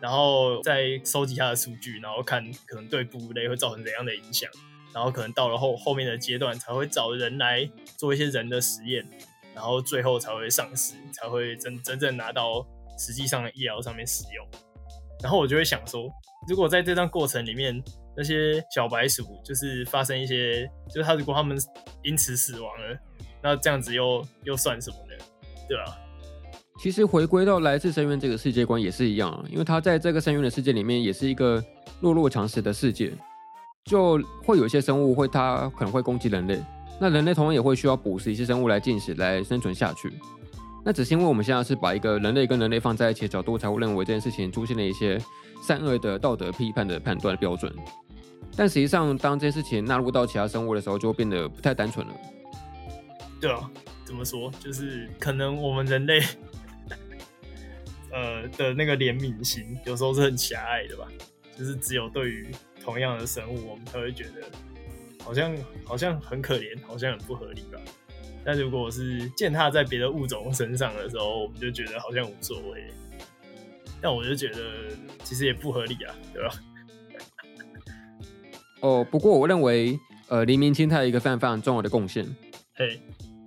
[0.00, 4.50] 然后再收集它的数据，然后看可能对哺乳类会造成怎样的影响，
[4.94, 9.06] 然后可能到了后后面的阶段才会找人来做一些人的实验，
[9.54, 12.66] 然后最后才会上市，才会真真正拿到
[12.98, 14.46] 实际上的医疗上面使用。
[15.22, 16.08] 然后我就会想说，
[16.48, 17.82] 如果在这段过程里面，
[18.16, 21.58] 那些小白鼠就是发生一些，就是它如果他们
[22.04, 22.96] 因此死亡了，
[23.42, 25.24] 那这样子又又算什么呢？
[25.68, 25.98] 对吧？
[26.80, 31.62] 其实回归到来自深渊这个世界观也是一样啊，因为它在这个深渊的世界里面也是一个
[32.00, 33.12] 弱肉强食的世界，
[33.84, 36.62] 就会有一些生物会它可能会攻击人类，
[37.00, 40.12] 那人类同样也会需要捕食一些生物来进食来生存下去。
[40.84, 45.20] 那只是因为我们现在是把一个人类跟人类放在一起的角度，才会认为这件事情出现了一些
[45.60, 47.74] 善恶的道德批判的判断标准。
[48.56, 52.14] 但实际上，当这件事情纳入到其他生物的时候，就变得不太单纯了。
[53.40, 53.68] 对啊，
[54.04, 54.50] 怎么说？
[54.60, 56.20] 就是可能我们人类。
[58.18, 61.06] 呃的那个怜悯心，有时候是很狭隘的吧？
[61.56, 62.48] 就是只有对于
[62.82, 64.42] 同样的生物，我们才会觉得
[65.24, 67.78] 好像好像很可怜，好像很不合理吧？
[68.44, 72.86] 但如果是践踏在别的物种身上的时候，我们就觉得好像无所谓。
[74.00, 74.60] 但我就觉得
[75.24, 76.54] 其实也不合理啊，对吧？
[78.80, 79.98] 哦，不过我认为，
[80.28, 82.24] 呃，黎明清他有一个非常非常重要的贡献，
[82.74, 83.00] 嘿，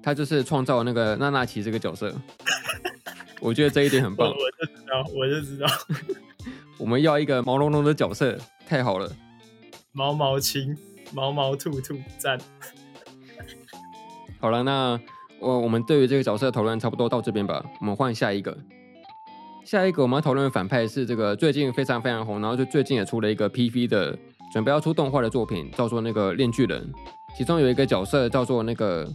[0.04, 2.14] 他就是创造那个娜娜奇这个角色。
[3.42, 4.30] 我觉得这一点很棒。
[4.30, 5.68] 我，我就知道，我就知道，
[6.78, 8.38] 我们要一个毛茸茸的角色，
[8.68, 9.12] 太好了。
[9.92, 10.78] 毛毛青，
[11.14, 12.39] 毛毛兔兔赞。
[14.39, 15.00] 好了，那
[15.39, 17.64] 我我们对于这个角色的讨论差不多到这边吧。
[17.80, 18.58] 我们换下一个，
[19.66, 24.18] 下一个我们要讨论的反派是这个最近非常非常红，然后就最近也出了一个 PV 的，
[24.54, 26.92] 准备要出动画的作品，叫做那个炼巨人。
[27.38, 29.08] 其中有一个角色叫做那个，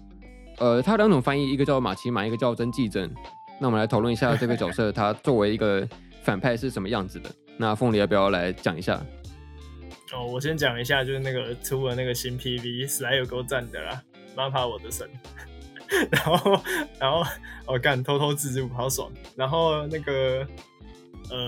[0.59, 3.13] 呃，他两种翻译，一个叫马奇马，一个叫真纪真。
[3.59, 5.87] 那我们来讨论一下这个角色， 他作为一个
[6.23, 7.31] 反派是什么样子的？
[7.57, 9.01] 那凤梨要不要来讲一下？
[10.13, 14.03] 哦，我先讲一下，就是那个出了那个新 PV，史莱有够赞的啦
[14.37, 15.09] ，MAPPA 我的神。
[16.11, 16.61] 然后，
[16.99, 17.23] 然后
[17.65, 19.11] 我干、哦、偷偷自助，好爽。
[19.37, 20.45] 然后那个，
[21.31, 21.39] 呃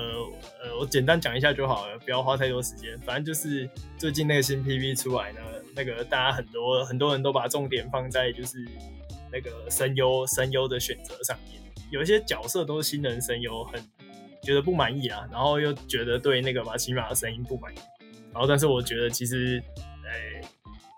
[0.62, 2.96] 呃，我简单讲一下就好了，不要花太多时间。
[3.00, 5.40] 反正就是最近那个新 PV 出来呢，
[5.74, 8.64] 那个大家很多很多人都把重点放在就是
[9.32, 11.60] 那个声优声优的选择上面。
[11.90, 13.82] 有一些角色都是新人声优，很
[14.42, 17.78] 觉得不满意啊，然后又觉得对那个玛奇玛的声音不满意，
[18.32, 19.62] 然后但是我觉得其实，
[20.06, 20.40] 哎，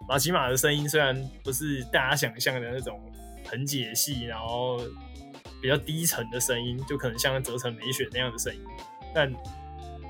[0.09, 3.01] 玛奇玛的声音虽然不是大家想象的那种
[3.47, 4.78] 很解析，然后
[5.62, 8.61] 比较低沉的声音，就可能像泽城美雪那样的声音，
[9.14, 9.32] 但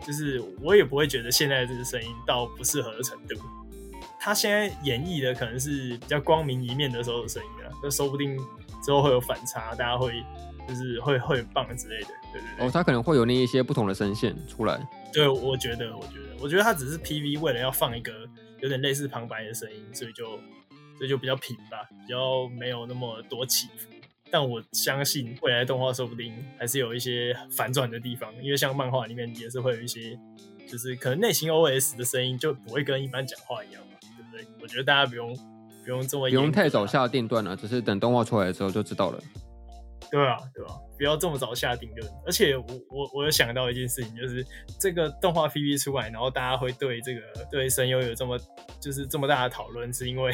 [0.07, 3.37] 就是我也不会觉得现在这个声音到不适合的程度。
[4.19, 8.37] 他现在演绎的可能是比较光明一面的时候的声音啊，那说不定
[8.83, 10.23] 之后会有反差，大家会
[10.69, 12.67] 就是会会很棒之类的，对对对。
[12.67, 14.81] 哦，他可能会有那一些不同的声线出来。
[15.13, 18.13] 对，我觉得，我觉得，我觉得他只是 PV 为了要放一个
[18.61, 20.39] 有点类似旁白的声音，所以就
[20.97, 23.89] 所以就比较平吧，比较没有那么多起伏。
[24.31, 30.17] 但我相信未来动画说不定还是有一些反转的地方，因为像漫画里面也是会有一些，
[30.69, 34.47] 就是可能内心 OS 的声音就不会跟一般讲话一样嘛，对不对。
[34.63, 35.37] 我觉得大家不用
[35.83, 39.21] 不用这么不用太早下定断了，只是等动画出来的时候就知道了。
[40.11, 42.13] 对啊，对啊，不要这么早下定论。
[42.27, 44.45] 而且我我我有想到一件事情，就是
[44.79, 48.39] 这个动画 PV 出来，然后大家会对这个对声优有这么
[48.81, 50.33] 就是这么大的讨论，是因为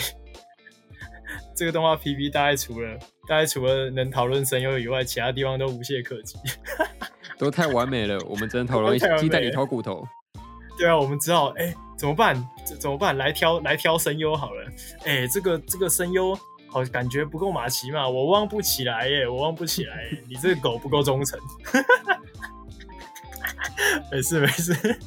[1.54, 2.96] 这个动画 PV 大概除了
[3.28, 6.38] 大概除了能讨论声优以外，其他地方都无懈可击，
[7.38, 8.18] 都太完美了。
[8.26, 10.06] 我们只能讨论鸡蛋里挑骨头。
[10.78, 11.66] 对啊，我们只好哎。
[11.66, 12.36] 欸怎么办？
[12.66, 13.16] 怎怎么办？
[13.16, 14.70] 来挑来挑声优好了。
[15.06, 16.38] 哎、欸，这个这个声优
[16.76, 20.22] 好感觉不够马奇嘛，我忘不起来耶，我忘不起来耶。
[20.28, 21.40] 你这个狗不够忠诚。
[24.12, 24.98] 没事没事。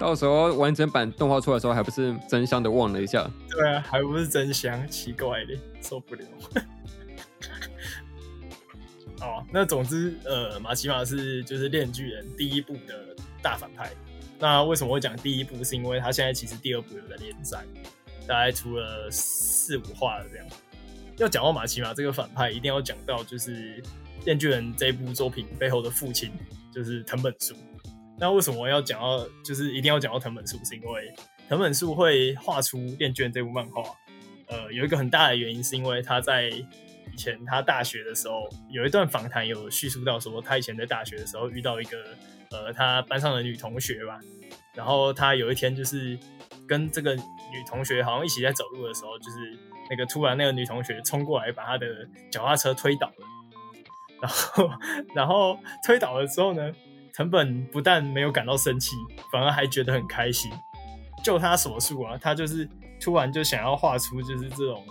[0.00, 3.30] 到时候完整版动画出来的时候，还不是真香的忘了一下？
[3.48, 6.24] 对啊，还不是真香，奇怪的，受不了。
[9.20, 13.92] 哦，那总之，呃，马奇马是就是《链锯人》第一部的大反派。
[14.40, 15.62] 那为什么会讲第一部？
[15.62, 17.64] 是因为他现在其实第二部有在连载，
[18.26, 19.08] 大概出了
[19.66, 20.46] 四五话的这样。
[21.16, 23.82] 要讲到马奇马这个反派，一定要讲到就是
[24.24, 26.30] 《电锯人》这部作品背后的父亲，
[26.72, 27.56] 就是藤本树。
[28.18, 30.56] 那为什么要讲到，就是一定要讲到藤本树？
[30.64, 31.12] 是因为
[31.48, 33.82] 藤本树会画出《电锯人》这部漫画，
[34.48, 41.98] 呃，有一个很大的原因，是因为他在以前他大学的时候有一段访谈，有叙述到说他以前在大学的时候遇到一个。
[42.52, 44.20] 呃，他班上的女同学吧，
[44.72, 46.16] 然后他有一天就是
[46.64, 47.18] 跟这个
[47.52, 49.38] 女同学好像一起在走路的时候，就是
[49.90, 51.86] 那个突然那个女同学冲过来把她的
[52.30, 53.26] 脚踏车推倒了，
[54.20, 54.70] 然后
[55.14, 56.72] 然后推倒了之后呢，
[57.14, 58.96] 藤本不但没有感到生气，
[59.32, 60.50] 反而还觉得很开心。
[61.24, 62.68] 就他所述啊，他就是
[63.00, 64.84] 突然就想要画出就是这种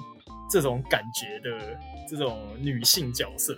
[0.50, 1.80] 这种感觉的
[2.10, 3.58] 这种女性角色，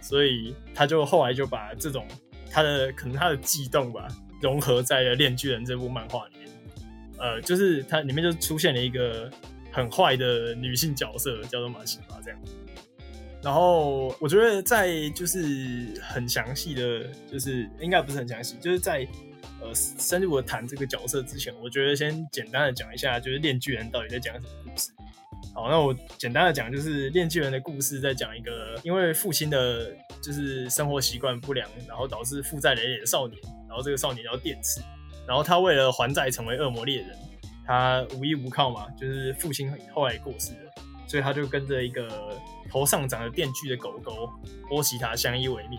[0.00, 2.06] 所以他就后来就把这种。
[2.50, 4.08] 他的可能他的悸动吧，
[4.40, 6.37] 融合在了《链锯人》这部漫画里。
[7.18, 9.30] 呃，就是它里面就出现了一个
[9.72, 12.40] 很坏的女性角色，叫做马奇马这样。
[13.42, 19.06] 然后我觉得在就是很详细的，就是应该不是很详细，就是在
[19.60, 24.90] 呃深入的谈这个角色之前，我觉得先简单的讲一下，就是《链锯人》到底在讲什么故事。
[25.54, 34.80] 好，那我简单的讲，就是《链锯人》的故事，在讲一个因为父亲的，就是生活习惯不良，然后导致负债累累的少年，然后这个少年叫电次，
[35.28, 37.16] 然后他为了还债成为恶魔猎人，
[37.66, 40.72] 他无依无靠嘛，就是父亲后来过世了，
[41.06, 42.08] 所以他就跟着一个
[42.70, 44.32] 头上长着电锯的狗狗
[44.70, 45.78] 波奇塔相依为命。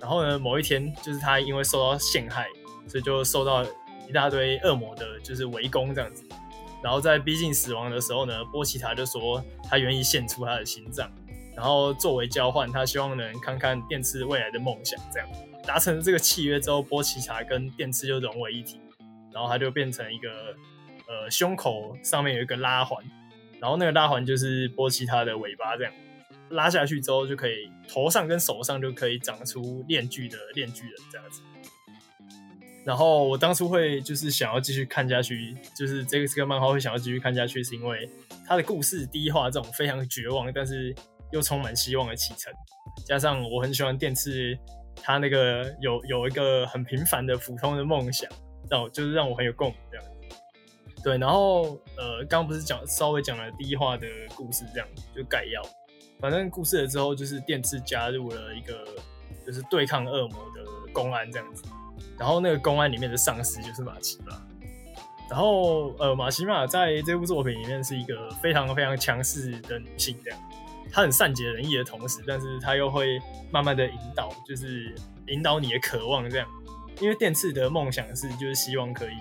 [0.00, 2.48] 然后呢，某一天，就是他因为受到陷害，
[2.88, 3.64] 所以就受到
[4.08, 6.24] 一大堆恶魔的，就是围攻这样子。
[6.82, 11.08] 然后在逼近死亡的时候呢，波奇塔就说他愿意献出他的心脏，
[11.54, 15.00] 然后作为交换，他希望能看看电次未来的梦想。
[15.12, 15.28] 这样
[15.64, 18.80] 达成这个契约之后，波奇塔跟电次就融为一体，
[19.32, 20.28] 然后他就变成一个
[21.08, 23.02] 呃胸口上面有一个拉环，
[23.60, 25.92] 然后那个拉环就是波奇塔的尾巴，这样
[26.50, 31.42] 拉下去之后就可以头上跟手上就可以长出链锯的链锯人这样子。
[32.84, 38.10] 然后我当初会就是想要继续看下去，就是这个这个漫画会想要继续看下去，是因为
[38.44, 40.92] 它的故事第一话这种非常绝望，但是
[41.30, 42.52] 又充满希望的启程，
[43.06, 44.58] 加上我很喜欢电次
[44.96, 48.28] 他那个有有一个很平凡的普通的梦想，
[48.68, 50.06] 让我就是让我很有共鸣这样。
[51.04, 55.62] 对，然后呃，刚刚不是讲稍微讲了第一话的故事，这样就概要。
[56.20, 58.84] 反正故事了之后，就是电次加入了一个
[59.44, 61.64] 就是对抗恶魔的公安这样子。
[62.16, 64.40] 然后那个公安里面的上司就是马奇马，
[65.28, 70.38] 然后呃马奇马在这部作品里面是一个非常非常强势的女性，这样，
[70.92, 73.18] 他很善解人意的同时，但是他又会
[73.50, 74.94] 慢慢的引导，就是
[75.28, 76.46] 引导你的渴望这样，
[77.00, 79.14] 因为电次的梦想是就是希望可以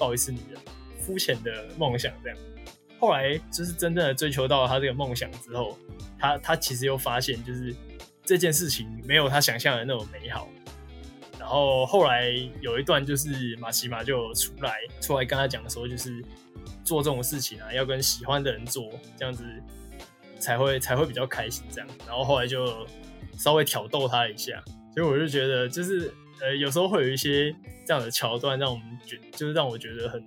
[0.00, 0.60] 抱一次女人，
[0.98, 2.38] 肤浅的梦想这样，
[2.98, 5.78] 后来就是真正的追求到了他这个梦想之后，
[6.18, 7.74] 他他其实又发现就是
[8.24, 10.48] 这件事情没有他想象的那么美好。
[11.38, 16.22] 然后后来有一段就是马奇马就出来出来跟他讲的时候，就是
[16.84, 19.44] 做这种事情啊，要跟喜欢的人做，这样子
[20.38, 21.88] 才会才会比较开心这样。
[22.06, 22.86] 然后后来就
[23.36, 24.62] 稍微挑逗他一下，
[24.94, 30.24] 所以我就觉得就是呃，有时候会有一些这样的桥段，让我们觉就是让我觉得很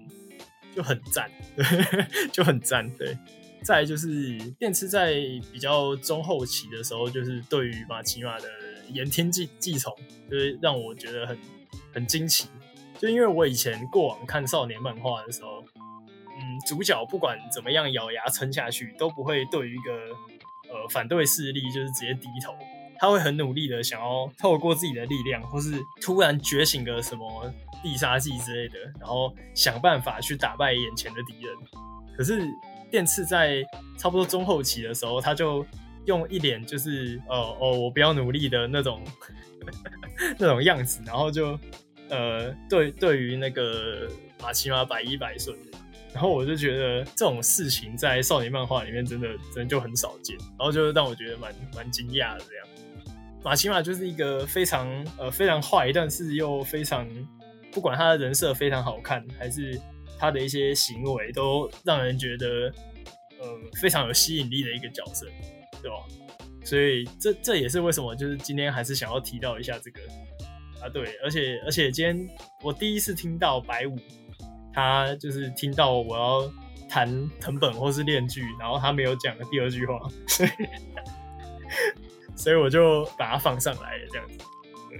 [0.75, 1.65] 就很赞，对，
[2.31, 2.89] 就很赞。
[2.97, 3.17] 对，
[3.63, 5.13] 再就是电次在
[5.51, 8.47] 比较中后期的时候，就是对于玛奇玛的
[8.89, 9.93] 言听计计从，
[10.29, 11.37] 就是让我觉得很
[11.93, 12.47] 很惊奇。
[12.97, 15.63] 就因为我以前过往看少年漫画的时候，
[16.71, 19.91] 主角不管怎么样咬牙撑下去，都不会对于一个
[20.73, 22.55] 呃反对势力就是直接低头。
[22.97, 27.53] 他会很努力的想要透过自己的力量，或是突然觉醒个什么
[27.83, 31.53] 必杀技之类的，然后想办法去打败眼前的敌人。
[32.15, 32.41] 可是
[32.89, 33.61] 电次在
[33.97, 35.65] 差不多中后期的时候，他就
[36.05, 39.03] 用一脸就是哦哦，我不要努力的那种
[40.39, 41.59] 那种样子，然后就
[42.07, 44.07] 呃对对于那个
[44.41, 45.57] 马奇玛百依百顺，
[46.13, 52.67] 然后我就觉得这种事情在少年漫画里面真的真就很少见，然后就让我觉得蛮蛮惊讶的这样。
[53.43, 54.87] 玛奇玛就是一个非常
[55.17, 57.07] 呃非常坏，但是又非常
[57.71, 59.79] 不管他的人设非常好看，还是
[60.19, 62.71] 他的一些行为都让人觉得
[63.39, 63.47] 呃
[63.81, 65.25] 非常有吸引力的一个角色，
[65.81, 65.97] 对吧？
[66.63, 69.99] 所以这这也是为什么就是今天还是想要提到一下这个
[70.79, 72.29] 啊，对，而且而且今天
[72.61, 73.97] 我第一次听到白五，
[74.73, 76.51] 他就是听到我要
[76.89, 80.49] 谈藤本或是链锯，然后他没有讲的第二句话，所以。
[82.35, 84.37] 所以我就把它放上来了，这样子。
[84.89, 84.99] 对，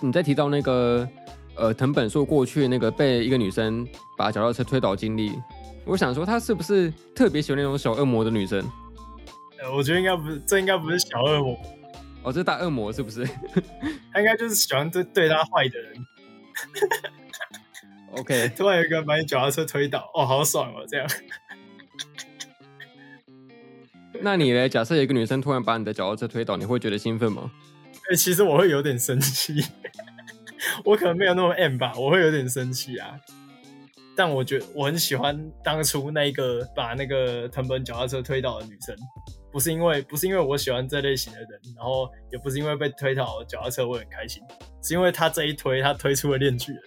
[0.00, 1.08] 你在提到那个
[1.56, 3.86] 呃藤本树过去那个被一个女生
[4.16, 5.32] 把脚踏车推倒经历，
[5.84, 8.64] 我想说他是不是特别喜欢那种小恶魔的女生？
[9.60, 11.58] 呃，我觉得应该不是，这应该不是小恶魔。
[12.22, 13.26] 哦，这是大恶魔是不是？
[14.12, 16.06] 他应该就是喜欢对对他坏的人。
[18.12, 21.06] OK， 突然有一个人把你脚踏车推倒，哦，好爽哦，这样。
[24.20, 24.68] 那你呢？
[24.68, 27.50] 假设有一个女生突然把你的脚踏车推倒，你会觉得兴奋吗？
[28.08, 29.64] 哎、欸，其实我会有点生气，
[30.84, 33.18] 我可能没有那么 M 吧，我会有点生气啊。
[34.14, 38.94] 但我觉得我很喜欢当初那个把那个藤本脚踏车推倒的女生，
[39.50, 44.42] 不是因为不是因为我喜欢这类型的人，然后也不是因为被推倒脚踏车我很开心，
[44.82, 46.82] 是因为她这一推，她推出了链锯人。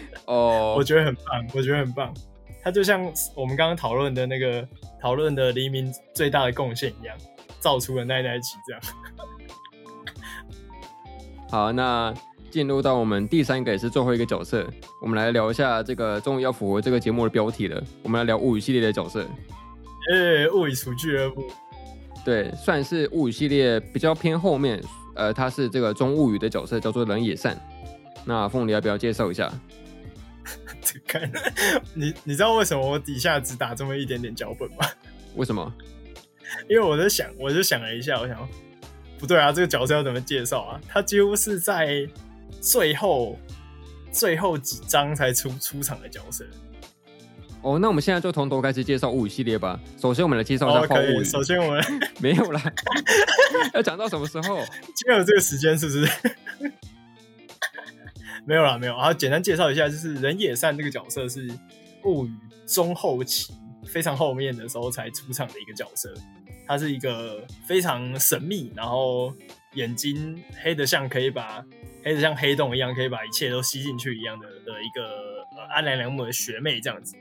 [0.26, 0.78] 哦，oh.
[0.78, 1.24] 我觉得很棒，
[1.54, 2.14] 我觉得很棒。
[2.62, 3.02] 他就像
[3.34, 4.66] 我们刚刚讨论的那个。
[5.04, 7.14] 讨论的黎明最大的贡献一样，
[7.60, 8.80] 造出了奈奈奇这样。
[11.50, 12.14] 好，那
[12.50, 14.66] 进入到我们第三个也是最后一个角色，
[15.02, 17.84] 我们来聊一下这个终于要符合这个节目的标题了。
[18.02, 19.20] 我们来聊物语系列的角色。
[20.10, 21.44] 诶、欸，物语厨俱乐部。
[22.24, 24.82] 对，算是物语系列比较偏后面，
[25.16, 27.54] 呃，他是这个中物语的角色，叫做冷野善。
[28.24, 29.52] 那凤梨要不要介绍一下？
[31.06, 31.30] 看，
[31.94, 34.86] 你你知道为什么我底下只打这么一点点脚本吗？
[35.36, 35.72] 为什么？
[36.68, 38.48] 因为我在想，我就想了一下，我想，
[39.18, 40.80] 不对啊，这个角色要怎么介绍啊？
[40.88, 42.06] 他几乎是在
[42.60, 43.38] 最后
[44.12, 46.44] 最后几章才出出场的角色。
[47.62, 49.80] 哦，那我们现在就从头开始介绍物语系列吧。
[49.98, 51.24] 首先，我们来介绍一下荒物语。
[51.24, 51.82] 首先，我们
[52.20, 52.62] 没有啦，
[53.72, 54.62] 要讲到什么时候？
[54.94, 56.06] 今天有这个时间是不是？
[58.46, 58.96] 没有啦，没有。
[58.96, 61.48] 然后简单介绍一下，就是人野善这个角色是
[62.04, 62.30] 物语
[62.66, 63.54] 中后期
[63.86, 66.12] 非常后面的时候才出场的一个角色。
[66.66, 69.32] 他是一个非常神秘，然后
[69.74, 71.62] 眼睛黑的像可以把
[72.02, 75.04] 黑的像黑洞一样，可以把一切都吸进去一样的的一个
[75.56, 77.14] 呃安良良木的学妹这样子。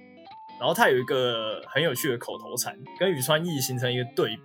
[0.59, 4.41] 然后他有一个很有趣的口头禅，跟宇川义形成一个对比。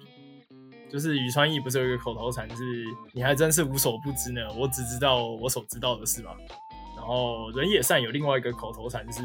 [0.90, 2.64] 就是宇川义不是有一个口头禅是
[3.12, 6.30] “你还真是无所不知呢，我只知道我所知道的事吗？”
[7.08, 9.22] 哦，人野善有另外一个口头禅是，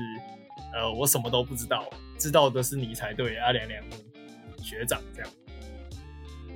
[0.73, 1.85] 呃，我什么都不知道，
[2.17, 3.83] 知道的是你才对，阿良良
[4.57, 5.29] 学长这样。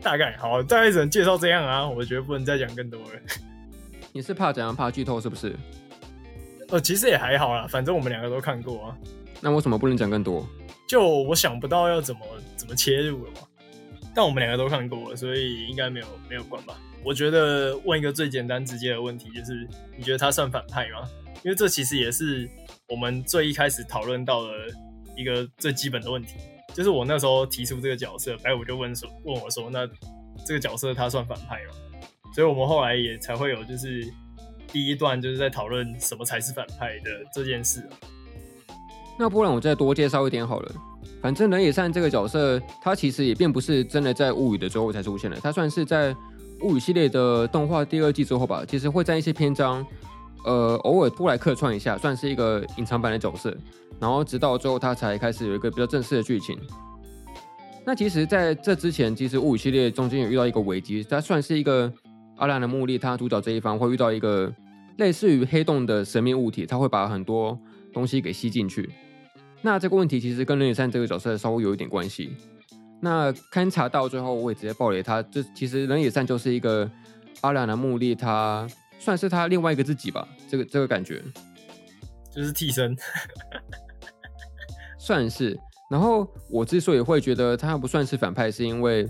[0.02, 3.10] 大概好，大概只能介绍这样啊，我觉得不能再讲更多了。
[4.14, 4.74] 你是怕怎样？
[4.74, 5.54] 怕剧透是不是？
[6.70, 8.98] 呃，其实也还好啦，反正我们两个都看过啊。
[9.42, 10.48] 那为什么不能讲更多？
[10.88, 12.22] 就我想不到要怎么
[12.56, 13.40] 怎么切入了嘛。
[14.16, 16.76] 但我们两个都看过了，所以应该没有没有关吧。
[17.08, 21.08] 我觉得问一个最简单直接的问题，就是你觉得他算反派吗？
[21.42, 22.46] 因为这其实也是
[22.90, 24.50] 我们最一开始讨论到的
[25.16, 26.36] 一个最基本的问题。
[26.74, 29.88] 就是我那时候提出这个角色，白五就问说问我说，那
[30.46, 32.02] 这个角色他算反派吗？
[32.36, 34.06] 所以我们后来也才会有就是
[34.74, 37.96] 第一段就是在讨论什么才是反派的这件事啊。
[39.18, 40.76] 那不然我再多介绍一点好了。
[41.22, 46.14] 反正忍野善这个角色，他其实也并不是真的在物语的最后才出现的，他算是在。
[46.62, 49.86] 物语系列的动画第二季之后吧，其实会在一些篇章，
[50.44, 53.56] 呃，偶尔出来客串一下，算是一个隐藏版的角色。
[54.00, 56.58] 然后直到最后，他才开始有一个比较正式的剧情。
[57.86, 61.92] 那其实在这之前，其实物语系列中间有遇到一个危机，它算是一个
[62.36, 64.54] 阿兰的木利，他主角这一方会遇到一个
[64.98, 67.58] 类似于黑洞的神秘物体，它会把很多
[67.94, 68.90] 东西给吸进去。
[69.62, 72.32] 那这个问题其实跟人野善这个角色稍微有一点关系。
[73.00, 76.90] 那勘察到最后，我也直接爆雷他，这其实人野善就是一个
[77.42, 78.68] 阿良的目的，他
[79.00, 81.22] 算是他另外一个自己吧，这个这个感觉
[82.32, 82.96] 就是替身，
[84.98, 85.58] 算是。
[85.90, 89.08] 然后我之所以会觉得他不算是反派，是因为，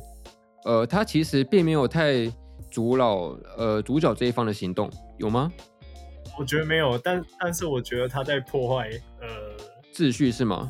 [0.66, 2.32] 呃，他其实并没有太
[2.70, 5.52] 阻扰呃主角这一方的行动，有吗？
[6.38, 9.28] 我觉得没有，但但是我觉得他在破坏呃
[9.92, 10.70] 秩序是吗？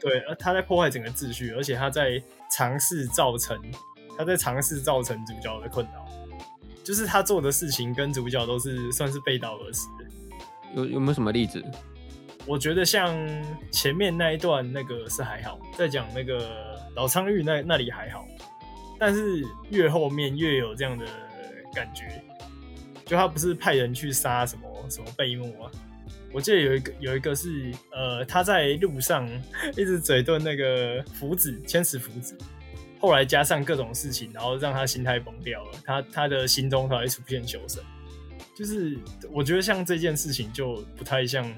[0.00, 3.58] 对，呃，他在破坏整个秩序，而且他在尝试造成
[4.16, 6.04] 他在尝试造成主角的困扰，
[6.82, 9.82] 就是他做的事情跟主角都是算是背道而驰。
[10.74, 11.64] 有有没有什么例子？
[12.46, 13.14] 我觉得像
[13.70, 18.26] 前面那一段那个是还好，在讲那个老苍玉那那里还好，
[18.98, 21.04] 但是越后面越有这样的
[21.74, 22.24] 感觉，
[23.04, 25.70] 就他不是派人去杀什么什么贝木啊？
[26.32, 29.28] 我记得有一个有一个是呃他在路上
[29.76, 32.36] 一直嘴遁那个福子千石福子，
[33.00, 37.82] 后来加上各种事情，然后让他心态崩掉了，他他的心中才会出现求生，
[38.56, 38.98] 就是
[39.30, 41.52] 我觉得像这件事情就不太像。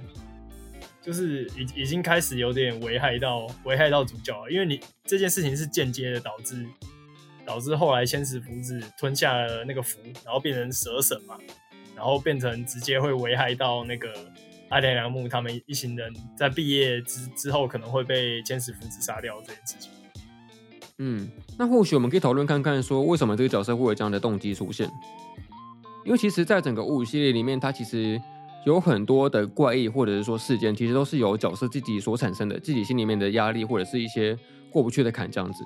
[1.02, 6.66] 就是已已经开始有点危害到危害到主角了，因为你这件事情是间接的导致
[7.46, 11.38] 导致后来千石福子吞下了那个符，然后变成蛇神嘛，
[11.96, 14.12] 然后变成直接会危害到那个
[14.70, 19.90] 阿良良木他们一行人在毕业之之后可能会被千石福子杀掉这件事情。
[20.98, 24.90] 嗯，那或许我们可以讨论看看，说为什么这个角色会有这样的动机出现？
[26.04, 28.20] 因为其实，在整个物语系列里面，它其实。
[28.66, 34.36] 有很多的怪异或者是说事件，其实都是由角色自己所产生的，自己心里面的压力或者是一些
[34.70, 35.64] 过不去的坎这样子。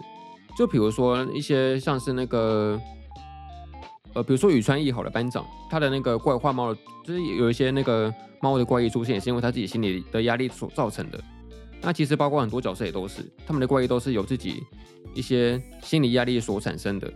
[0.57, 2.81] 就比如说一些像是那个，
[4.15, 11.21] 呃，比如说宇川一好的班长，他的那个怪化猫，就是有一些那个猫的怪异出现，也是因为他自己心里的压力所造成的。
[11.83, 14.63] 那其实包括很多角色也都是，他们的怪异都是由自己
[15.15, 17.13] 一些心理压力所产生的。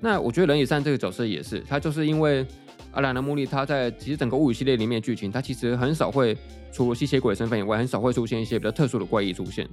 [0.00, 2.46] 那我觉得人野善这个角色也是，他就是因为。
[2.92, 6.38] 阿兰的目的，他在其实整个物语系列里面剧情，他其实很少会
[6.70, 9.68] 除了吸血鬼身份以外，很少会出现一些比较特殊的怪异出现。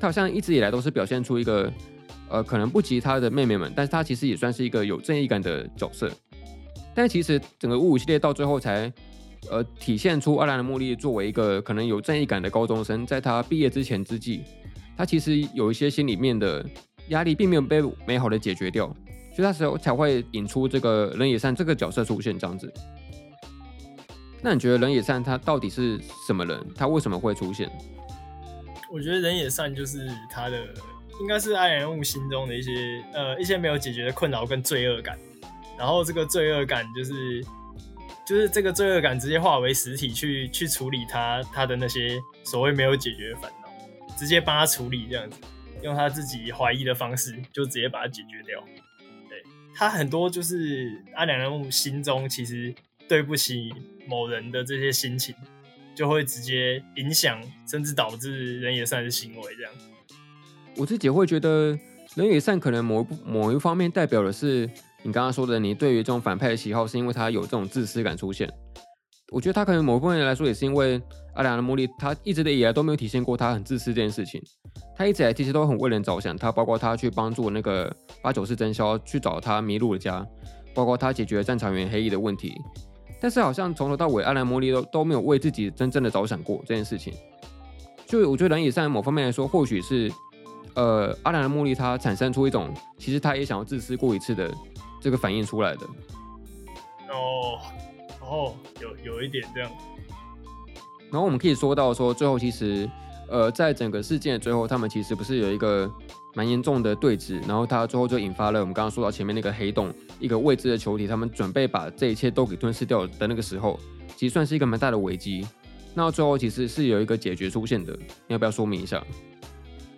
[0.00, 1.70] 他好像一直以来都是表现出一个，
[2.28, 6.10] 呃，可能不及他的妹妹们，但是他其实也算是一个有正义感的角色。
[6.94, 8.92] 但其实整个物语系列到最后才，
[9.50, 14.42] 呃，体现出二兰的目的作为一个可能有正义感的高中生，在他毕业之前之际，
[14.96, 16.64] 他其实有一些心里面的
[17.08, 18.86] 压力，并没有被美好的解决掉。
[19.34, 22.72] 所以那时候才会引出这个人野善这个角色出现这样子。
[24.40, 26.64] 那你觉得人野善他到底是什么人？
[26.76, 27.68] 他为什么会出现？
[28.92, 30.62] 我觉得人野善就是他的，
[31.20, 35.18] 应该是阿良人物心中的一些呃一些没有解决的困扰跟罪恶感。
[35.78, 37.44] 然后这个罪恶感就是
[38.26, 45.38] 就是这个罪恶感直接化为实体去去处理他他的那些所谓没有解决的烦恼，直接帮他处理这样子，
[45.82, 48.62] 用他自己怀疑的方式就直接把它解决掉。
[49.28, 49.42] 对
[49.74, 52.74] 他很多就是阿良人物心中其实
[53.08, 53.72] 对不起
[54.06, 55.34] 某人的这些心情，
[55.94, 59.54] 就会直接影响甚至导致人也善的行为。
[59.56, 59.72] 这样，
[60.76, 61.78] 我自己会觉得
[62.14, 64.68] 人与善可能某一某一方面代表的是
[65.02, 68.50] 你刚刚说的，你对于这种反派的喜好是因为他有这种自私感出现。
[69.30, 71.00] 我觉得他可能某部分人来说也是因为
[71.34, 74.40] 阿良的魔力，他一直的以来都没有体现过他很自私这件事情。
[74.96, 80.24] 他一直以来其实都很为人着想，他包括他去帮助那个八九四真宵去找他迷路的家，
[80.74, 82.52] 包括他解决战场员黑衣的问题。
[83.20, 87.12] 但是好像从头到尾，阿兰魔力都都没有为自己真正的着想过这件事情。
[88.06, 90.12] 就我觉得人野善某方面来说，或许是
[90.74, 94.52] 呃阿兰的目的，他产生出一种其实他也想要自私过一次的
[95.00, 95.86] 这个反应出来的。
[97.10, 97.58] 哦
[98.20, 99.70] 哦，有有一点这样。
[101.10, 102.88] 然后我们可以说到说最后其实。
[103.26, 105.90] 呃，在整个事件最后，他们其实不是有一个
[106.34, 113.80] 蛮严重的对峙，然后他最后就引发了我们刚刚说到前面那个黑洞，一个未知的球体，他们准备把这一切都给吞噬掉的那个时候，
[114.14, 115.44] 其实算是一个蛮大的危机。
[115.94, 119.02] 那最后其实是有一个解决出现的，你要不要说明一下？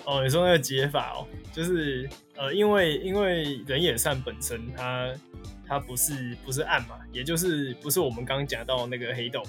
[0.07, 5.13] 哦，你说那个解法哦，就是呃，因为因为人眼善本身它
[5.67, 9.45] 它不是不是暗嘛，也就是不是我们刚刚讲到那个黑洞。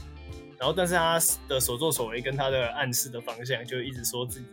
[0.59, 4.47] 然后，但是他的所作所为跟他的暗示的方向，就一直说自己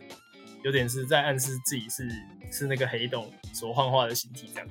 [0.63, 2.07] 有点是在暗示自己是
[2.51, 4.69] 是那个黑洞所幻化的形体这样。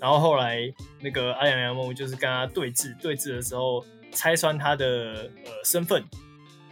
[0.00, 0.58] 然后后来
[1.00, 6.02] 那个阿良良梦就是跟他对峙，对峙的时候拆穿他的呃身份，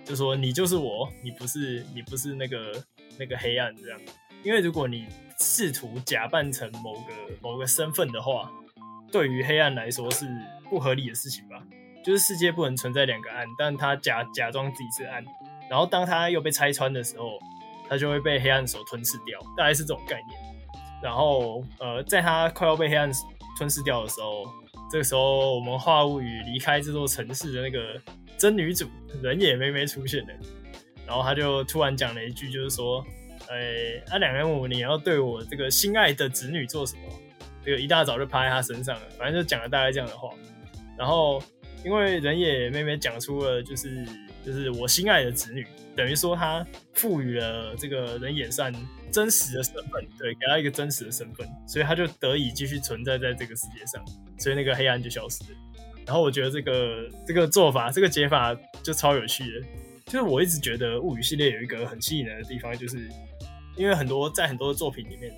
[0.05, 2.72] 就说你就是我，你不是你不是那个
[3.18, 4.00] 那个黑暗这样。
[4.42, 5.06] 因为如果你
[5.38, 8.50] 试图假扮成某个某个身份的话，
[9.10, 10.26] 对于黑暗来说是
[10.68, 11.62] 不合理的事情吧。
[12.04, 15.24] 就是世界不能存在两个暗，但他假假装自己是暗，
[15.70, 17.38] 然后当他又被拆穿的时候，
[17.88, 20.36] 他就会被黑暗所吞噬掉，大概是这种概念。
[21.00, 23.08] 然后呃，在他快要被黑暗
[23.56, 24.44] 吞噬掉的时候，
[24.90, 28.00] 这个时候我们话物语离开这座城市的那个
[28.36, 28.88] 真女主
[29.22, 30.34] 人野妹妹出现了，
[31.07, 33.05] 然后他就突然讲了一句，就是说，
[33.48, 33.57] 呃、
[34.11, 37.03] 阿两元武，你要对我这个心爱的子女做什么？
[37.64, 40.30] 这个一大早就趴在他身上了，反正就讲了大概这样的话，
[40.98, 41.42] 然后。
[41.84, 44.07] 因为人野妹妹讲出了就是
[44.46, 48.72] 就是我心爱的子女，等于说他赋予了这个人野善
[49.11, 54.00] 真实的身份，对，给他一个真实的身份，所以他就得以继续存在在这个世界上，
[54.38, 55.59] 所以那个黑暗就消失了。
[56.07, 59.66] 然后我觉得这个这个做法，这个解法就超有趣的。
[60.07, 63.09] 就是我一直觉得物语系列有一个很吸引人的地方，就是
[63.76, 65.34] 因为很多在很多的作品里面，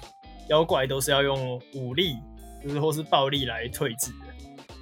[0.48, 2.16] 妖怪都是要用武力，
[2.62, 4.26] 就是或是暴力来退治的。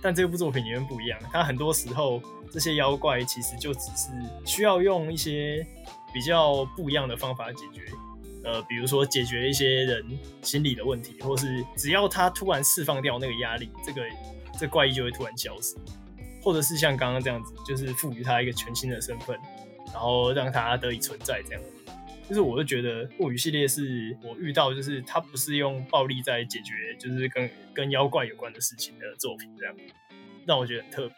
[0.03, 2.20] 但这部作品里面不一样，它很多时候
[2.51, 4.09] 这些妖怪其实就只是
[4.45, 5.64] 需要用一些
[6.12, 7.83] 比较不一样的方法解决，
[8.45, 10.05] 呃，比如说解决一些人
[10.43, 14.03] 心理的问题，或是只要他突然释放掉那个压力，这个
[14.59, 15.76] 这怪异就会突然消失，
[16.43, 19.39] 或者是像刚刚这样子，就是赋予他一个全新的身份，
[19.93, 21.62] 然后让他得以存在这样。
[22.28, 29.74] 就是我就觉得物语系列是我遇到，就是它不是用暴力在解决，就是跟跟妖怪有关的事情的作品，这样
[30.47, 31.16] 让我觉得很特别。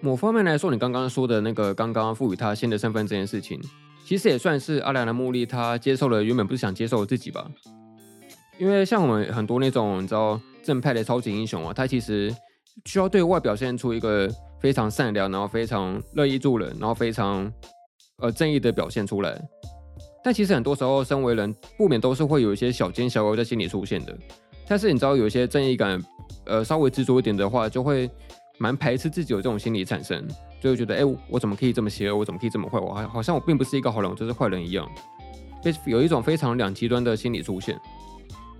[0.00, 3.60] 某方面来说，你刚刚说的那个刚刚赋予他新的身份这件事情，
[4.06, 7.50] 其实也算是阿良的目的，他接受了原本不是想接受自己吧。
[8.56, 12.34] 因为像我们很多那种你知道正派的超级英雄啊，他其实
[12.86, 14.30] 需要对外表现出一个
[14.60, 17.50] 非常善良，然后非常乐意助人，然后非常
[18.18, 19.40] 呃正义的表现出来。
[20.24, 24.16] 但其实很多时候，身为人不免都是会有一些小奸小恶在心里出现的。
[24.66, 25.98] 但是你知道，有一些正义感，
[26.44, 28.10] 呃，稍微执着一点的话，就会
[28.58, 30.26] 蛮排斥自己有这种心理产生，
[30.60, 32.16] 就会觉得，哎，我怎么可以这么邪恶？
[32.16, 32.78] 我怎么可以这么坏？
[32.78, 34.86] 我好好像我并不是一个好人，我就是坏人一样，
[35.62, 37.80] 非有一种非常两极端的心理出现。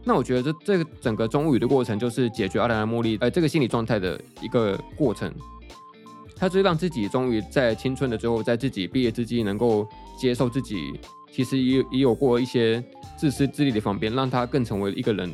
[0.04, 5.30] 那我觉得这这个整个中物语的过程，就是解决阿良的茉莉，呃，这个心理状态的一个过程。
[6.38, 9.86] 他就是让自己终于在青春的最后，在自己毕业之际，能够
[10.18, 10.76] 接受自己。
[11.30, 12.82] 其实也也有过一些
[13.16, 15.32] 自私自利的方面，让他更成为一个人。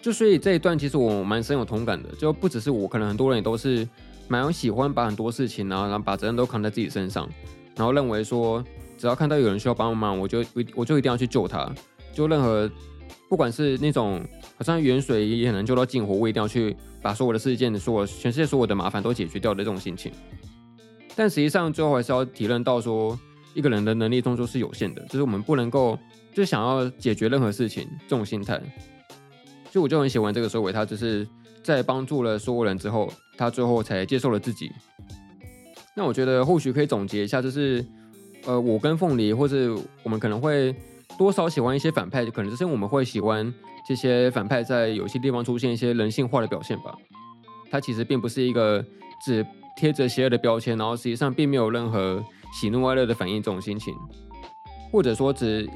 [0.00, 2.10] 就所以这一段，其实我蛮深有同感的。
[2.16, 3.88] 就不只是我，可能很多人也都是
[4.28, 7.28] 蛮喜欢把很多事情啊，然后把责任都扛在自己身上，
[7.74, 8.62] 然后认为说，
[8.96, 11.68] 只要看到有人需要帮忙，我就我就一定要去救他。
[12.12, 12.70] 就任何
[13.28, 14.22] 不管是那种
[14.58, 20.12] 好像远水也很难救到近火，我一定要去把所有的事件、所有全世界所有的麻烦都解决掉的这种心情。
[21.16, 23.18] 但实际上最后还是要体认到说。
[23.54, 25.98] 一个人的能力终究是有限的，就是我们不能够
[26.32, 28.60] 就想要解决任何事情这种心态。
[29.72, 31.26] 所以我就很喜欢这个收尾，他就是
[31.64, 34.70] 在帮助了所有人之后，他最后才接受了自己。
[35.96, 37.84] 那我觉得或许可以总结一下，就是
[38.44, 40.72] 呃，我跟凤梨，或是我们可能会
[41.16, 43.54] 多少喜欢一些反派，可能就是我们会喜欢
[43.86, 46.94] 这些反派在有些地方出现一些人性化的表现吧。
[47.70, 48.84] 他其实并不是一个
[49.24, 49.46] 只
[49.76, 52.22] 贴着邪恶的标签，然后实际上并没有任何。
[52.50, 53.94] 喜怒哀乐的反应这种心情，
[54.90, 55.68] 或者说只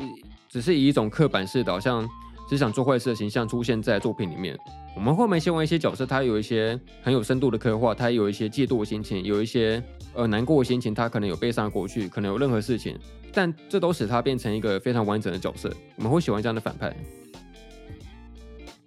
[0.49, 2.09] 只是以一种刻板式的，好像
[2.49, 4.59] 只想做坏事的形象出现在作品里面。
[4.95, 9.83] 我们后面希望一些角色，他有一些很有深度的刻画，他有一些嫉妒的心情，有一些
[10.15, 12.99] 呃难过的心情，他可能有悲伤的过去，可能有任何事情，
[13.33, 15.73] 但这都使他变成一个非常完整的角色。
[15.97, 16.95] 我们会喜欢这样的反派。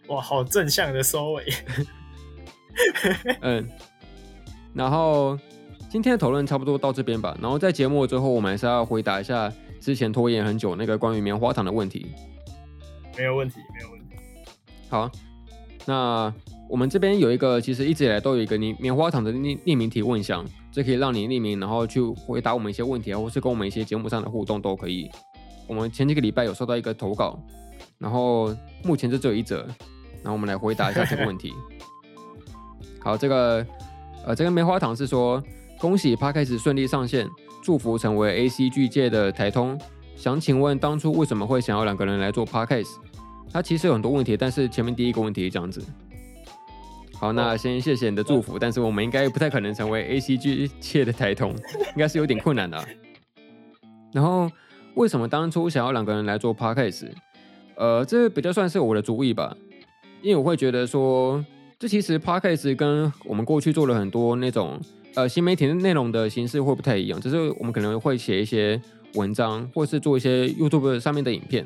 [0.08, 1.44] 哇，好正向的收尾。
[3.42, 3.70] 嗯，
[4.74, 5.38] 然后。
[5.88, 12.08] 今天的讨论差不多到这边吧，然后在节目最后，我们还是要回答一下之前拖延很久那个关于棉花糖的问题。
[13.16, 14.16] 没有问题，没有问题。
[14.90, 15.10] 好，
[15.86, 16.34] 那
[16.70, 25.10] 我们这边有一个，其实一直以来都有一个你棉花糖的匿匿名提问箱，这可以让你匿名，然后去回答我们一些问题啊，或是跟我们一些节目上的互动都可以。
[25.68, 27.40] 我们前几个礼拜有收到一个投稿，
[28.00, 29.58] 然后目前就只有一则，
[30.22, 31.54] 然后我们来回答一下这个问题。
[33.00, 33.66] 好，这个
[34.26, 35.42] 呃，这个棉花糖是说。
[35.78, 37.28] 恭喜 Podcast 顺利上线，
[37.62, 39.78] 祝福成为 ACG 界的台通。
[40.16, 42.96] 想请问当初为什么会想要两个人来做 Podcast？
[43.52, 45.84] 他其实有很多问题，但是前面第一个问题这样子。
[47.14, 52.86] 好，那先谢谢你的祝福，但是我们应该不太可能成为 ACG 界的台通，应该是有点困难的啊。
[54.12, 54.52] 然后
[54.96, 57.08] 为什么当初想要两个人来做 Podcast？
[57.76, 59.56] 呃，这比较算是我的主意吧，
[60.22, 61.44] 因为我会觉得说，
[61.80, 64.80] 这其实 Podcast 跟我们过去做了很多那种。
[65.16, 68.78] 呃，新媒体的内容的形式会不太一样，就是我们可能会写一些
[69.14, 71.66] 文章，或是做一些 YouTube 上面的影片，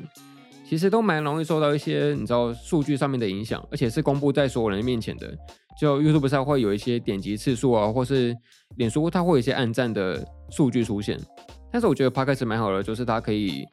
[0.70, 5.36] 其实都蛮容易受到一些你知道数据上面的影响，而且是公布在所有人面前的。
[5.76, 8.32] 就 YouTube 上会有一些点击次数啊，或是
[8.76, 11.18] 脸书它会有一些按赞的数据出现。
[11.72, 13.66] 但是我觉得 Podcast 蛮好的，就是它可以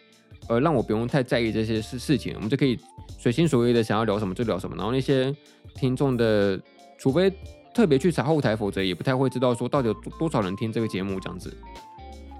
[0.49, 2.79] 呃让我不用太在意这些事事情，我们就可以
[3.19, 4.75] 随心所欲的想要聊什么就聊什么。
[4.75, 5.31] 然后那些
[5.75, 6.59] 听众的，
[6.97, 7.31] 除非
[7.75, 11.55] 特别去查后台，否则也不太会知道说到底有多少人听这个节目这样子。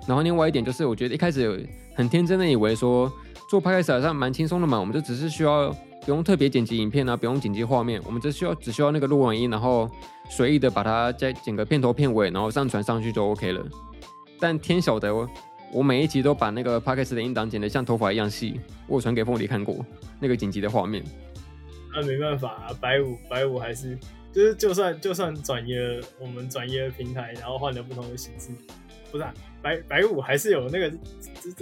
[0.07, 3.11] 然后另外一点就是，我觉得一开始很天真的以为说
[3.49, 5.69] 做 Podcast 好像蛮轻松的嘛，我们就只是需要
[6.05, 9.89] 不用特别剪辑影片啊，不用剪辑画面，我们只需要只需要那个录完音，然后
[10.29, 13.65] 随意的把它再剪个片头片尾，然后上传上去就 OK 了。
[14.39, 15.27] 但天晓得我。
[15.73, 19.85] 我每一集都把那个 p o d c a s 的音档剪得像头发一样细，我传给凤梨看过
[20.17, 21.03] 那个剪辑的画面。
[21.93, 23.99] 那、啊、没办法啊，百五百五还是
[24.31, 28.51] 就是就算就算转移了我们转移了平台，然后换了不同的形式，
[29.11, 29.25] 不是，
[29.67, 30.91] 百百五还是有那个，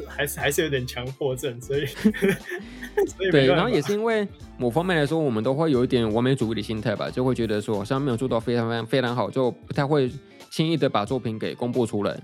[0.08, 1.86] 还是还是有点强迫症，所以
[3.08, 4.28] 所以对，然后也是因为
[4.58, 10.12] 某方面来说，我们都会有一点完美主义的心态吧，就会觉得说好像没有做到非常非常非常好，就不太会
[10.51, 12.16] 轻易的把作品给公布出来。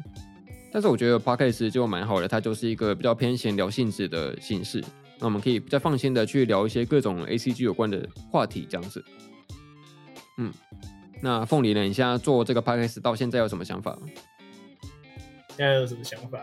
[0.72, 4.84] 但是我觉得 Podcast 就蛮好的，它就是一个比较偏闲聊性质的形式，
[5.20, 9.04] 那我们可以比较放心的去聊一些各种 ACG 有关的话题，这样子。
[10.38, 10.52] 嗯，
[11.22, 11.82] 那凤梨呢？
[11.82, 13.98] 你现在做这个 Podcast 到现在有什么想法？
[15.58, 16.39] 现在有什么想法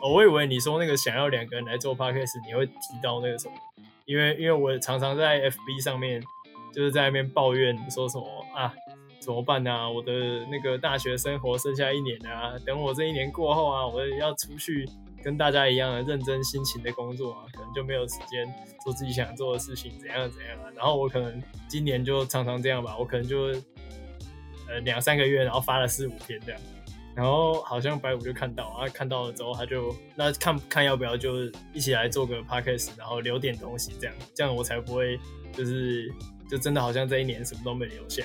[0.00, 0.12] 哦？
[0.12, 3.54] 我以为你说那个想要两个人来做 Podcast，你会提到那个什么？
[4.04, 6.22] 因为因为我常常在 FB 上面
[6.74, 8.74] 就是在那边抱怨说什么啊。
[9.20, 9.88] 怎么办呢、啊？
[9.88, 14.84] 我的那个大学生活剩下一年啊，等我这一年过后啊，我要出去
[15.22, 18.44] 跟大家一样的认真辛勤的工作啊，可能就没有时间
[18.82, 20.64] 做自己想做的事情，怎样怎样啊。
[20.74, 23.42] 然后我可能今年就常常这样吧，我可能就
[24.68, 26.60] 呃两三个月，然后发了四五篇这样，
[27.14, 35.18] 然后好像白五就看到啊，看到了之后他就那看看要不要就一起来做个 podcast，然后留点东西这样，这样我才不会
[35.52, 36.12] 就是
[36.50, 38.24] 就真的好像这一年什么都没留下。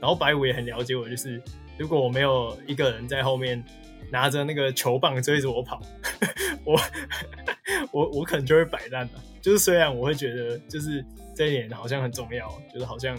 [0.00, 1.42] 然后白五也很了解我，就是
[1.76, 3.62] 如果我没有一个人在后面
[4.12, 5.82] 拿着那个球棒追着我跑，
[6.64, 6.80] 我
[7.90, 9.20] 我我可能就会摆烂了。
[9.42, 13.18] 就是虽然我会觉得，就是这一点好像很重要，就是好像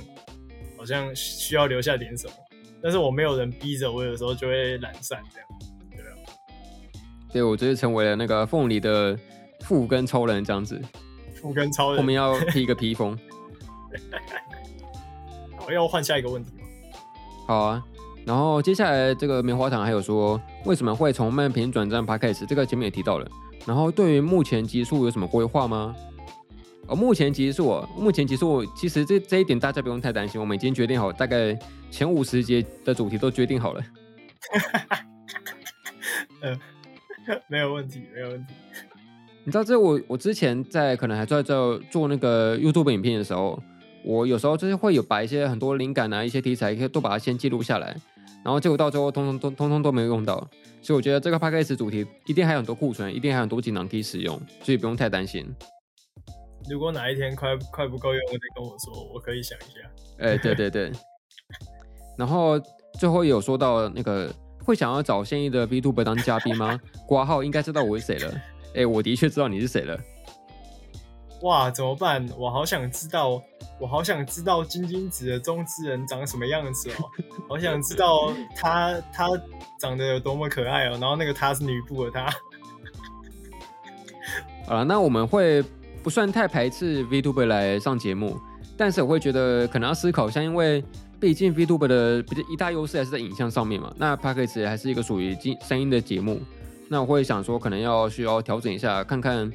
[0.78, 2.34] 好像需要留下点什么，
[2.82, 5.47] 但是我没有人逼着我，有时候就会懒散这样，
[5.91, 6.05] 对吧？
[7.32, 9.17] 对，我就是成为了那个凤梨的
[9.61, 10.82] 副跟超人这样子，
[11.36, 13.17] 副跟超人后面要披一个披风。
[15.67, 16.53] 我要换下一个问题。
[17.47, 17.84] 好啊，
[18.25, 22.45] 然后接下来这个棉花糖还有说，为什么会从慢评转战 Podcast？
[22.45, 23.30] 这个前面也提到了。
[23.65, 25.95] 然后对于目前集数有什么规划吗？
[26.89, 31.57] 哦，目前其实是我，目前其实我，其实这这一点大家不用太担心，我们已经决定好，大概
[31.91, 33.83] 前五十节的主题都决定好了。
[36.41, 36.59] 嗯
[37.47, 38.53] 没有问题，没有问题。
[39.43, 43.61] 你知道这我我之前在可能还在做做那个 YouTube 影片的时候。
[44.01, 47.93] 我有时候就是会有把一些很多灵感啊，一些题材，可以都把它先记录下来，
[48.45, 50.35] 然后结果到最后通通通通通都没有用到，
[50.81, 55.45] 所以我觉得这个 p a c k a g e 主题一定还有很多库存，一定还有很多锦囊可以使用，所以不用太担心。
[56.70, 59.68] 如果哪一天快快不够用，我得跟我说，我可以想一下。
[60.20, 60.91] 哎，对对对。
[62.18, 62.60] 然后
[62.99, 64.34] 最后也有说到那个
[64.64, 66.78] 会想要找现役的 VTuber 当嘉宾吗？
[67.07, 68.34] 挂号应该知道我是谁了。
[68.76, 69.97] 哎，我的确知道你是谁了。
[71.41, 72.28] 哇，怎么办？
[72.38, 73.41] 我好想知道，
[73.80, 77.10] 我好想知道金晶子的中之人长什么样子哦，
[77.47, 79.30] 好想知道他他
[79.80, 80.97] 长得有多么可爱哦。
[80.99, 82.28] 然后那个他是女部的他。
[84.68, 85.64] 好了，那我们会
[86.03, 88.39] 不算太排斥 VTuber 来上节目，
[88.77, 90.83] 但是我会觉得可能要思考一下，因为
[91.19, 93.93] 毕竟 VTuber 的比较一大优势还是在影像上面嘛。
[93.97, 95.37] 那 Podcast 还是一个属于
[95.67, 96.39] 声音的节目，
[96.87, 99.51] 那我会想说，可能要需要调整一下，看看。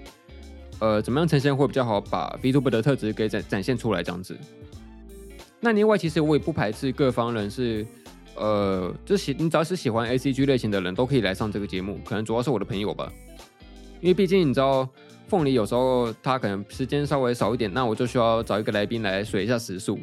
[0.81, 4.37] 呃，怎么样呈现会比较好，把 VTuber 的特质给展展现出来这样子。
[5.61, 7.87] 那另外，其实我也不排斥各方人士，
[8.35, 13.11] 呃，就喜你只要是喜欢 ACG 类型的人都可以来上这个节目，可能主要是我的朋友吧。
[14.01, 14.87] 因为毕竟你知道，
[15.27, 19.99] 凤梨有时候他可能时间稍微少一点，那我就需要找一个来宾来水一下时数，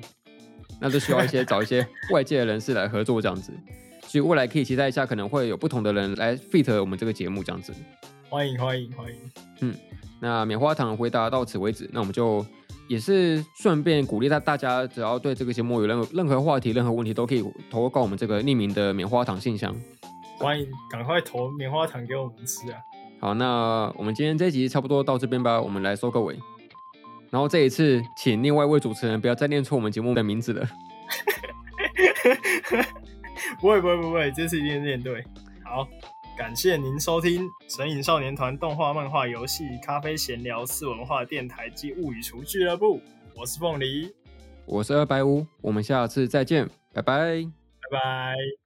[0.79, 3.51] 那就需要一些找一些外界的人士来合作这样子。
[4.01, 7.73] 所以未来可以期待一下，可能会有不同的人来 fit 我们这个节目这样子。
[8.29, 9.15] 欢迎欢迎欢迎，
[9.61, 9.75] 嗯。
[10.19, 12.45] 那棉花糖回答到此为止，那我们就
[12.87, 19.75] 也是顺便鼓励大大家，只要对这个节目有任何任何话题、任何问题，都可以投稿我们这个匿名的棉花糖信箱。
[20.37, 22.77] 欢迎，赶快投棉花糖给我们吃啊！
[23.21, 26.37] 好，那我们今天这一集差不多到这边吧，我们来收个尾。
[27.29, 30.67] 然后这一次，请另外一位主持人不要再念错我们节目的名字了。
[33.61, 35.23] 不会不会不会，这次一定念对。
[35.63, 35.87] 好。
[36.37, 42.99] 感谢您收听《神隐少年团》动画、漫画、游戏、咖啡闲聊、四文化电台及物语厨俱乐部。
[43.35, 44.11] 我是凤梨。
[44.65, 48.60] 我是二百五，我们下次再见，拜拜，拜拜。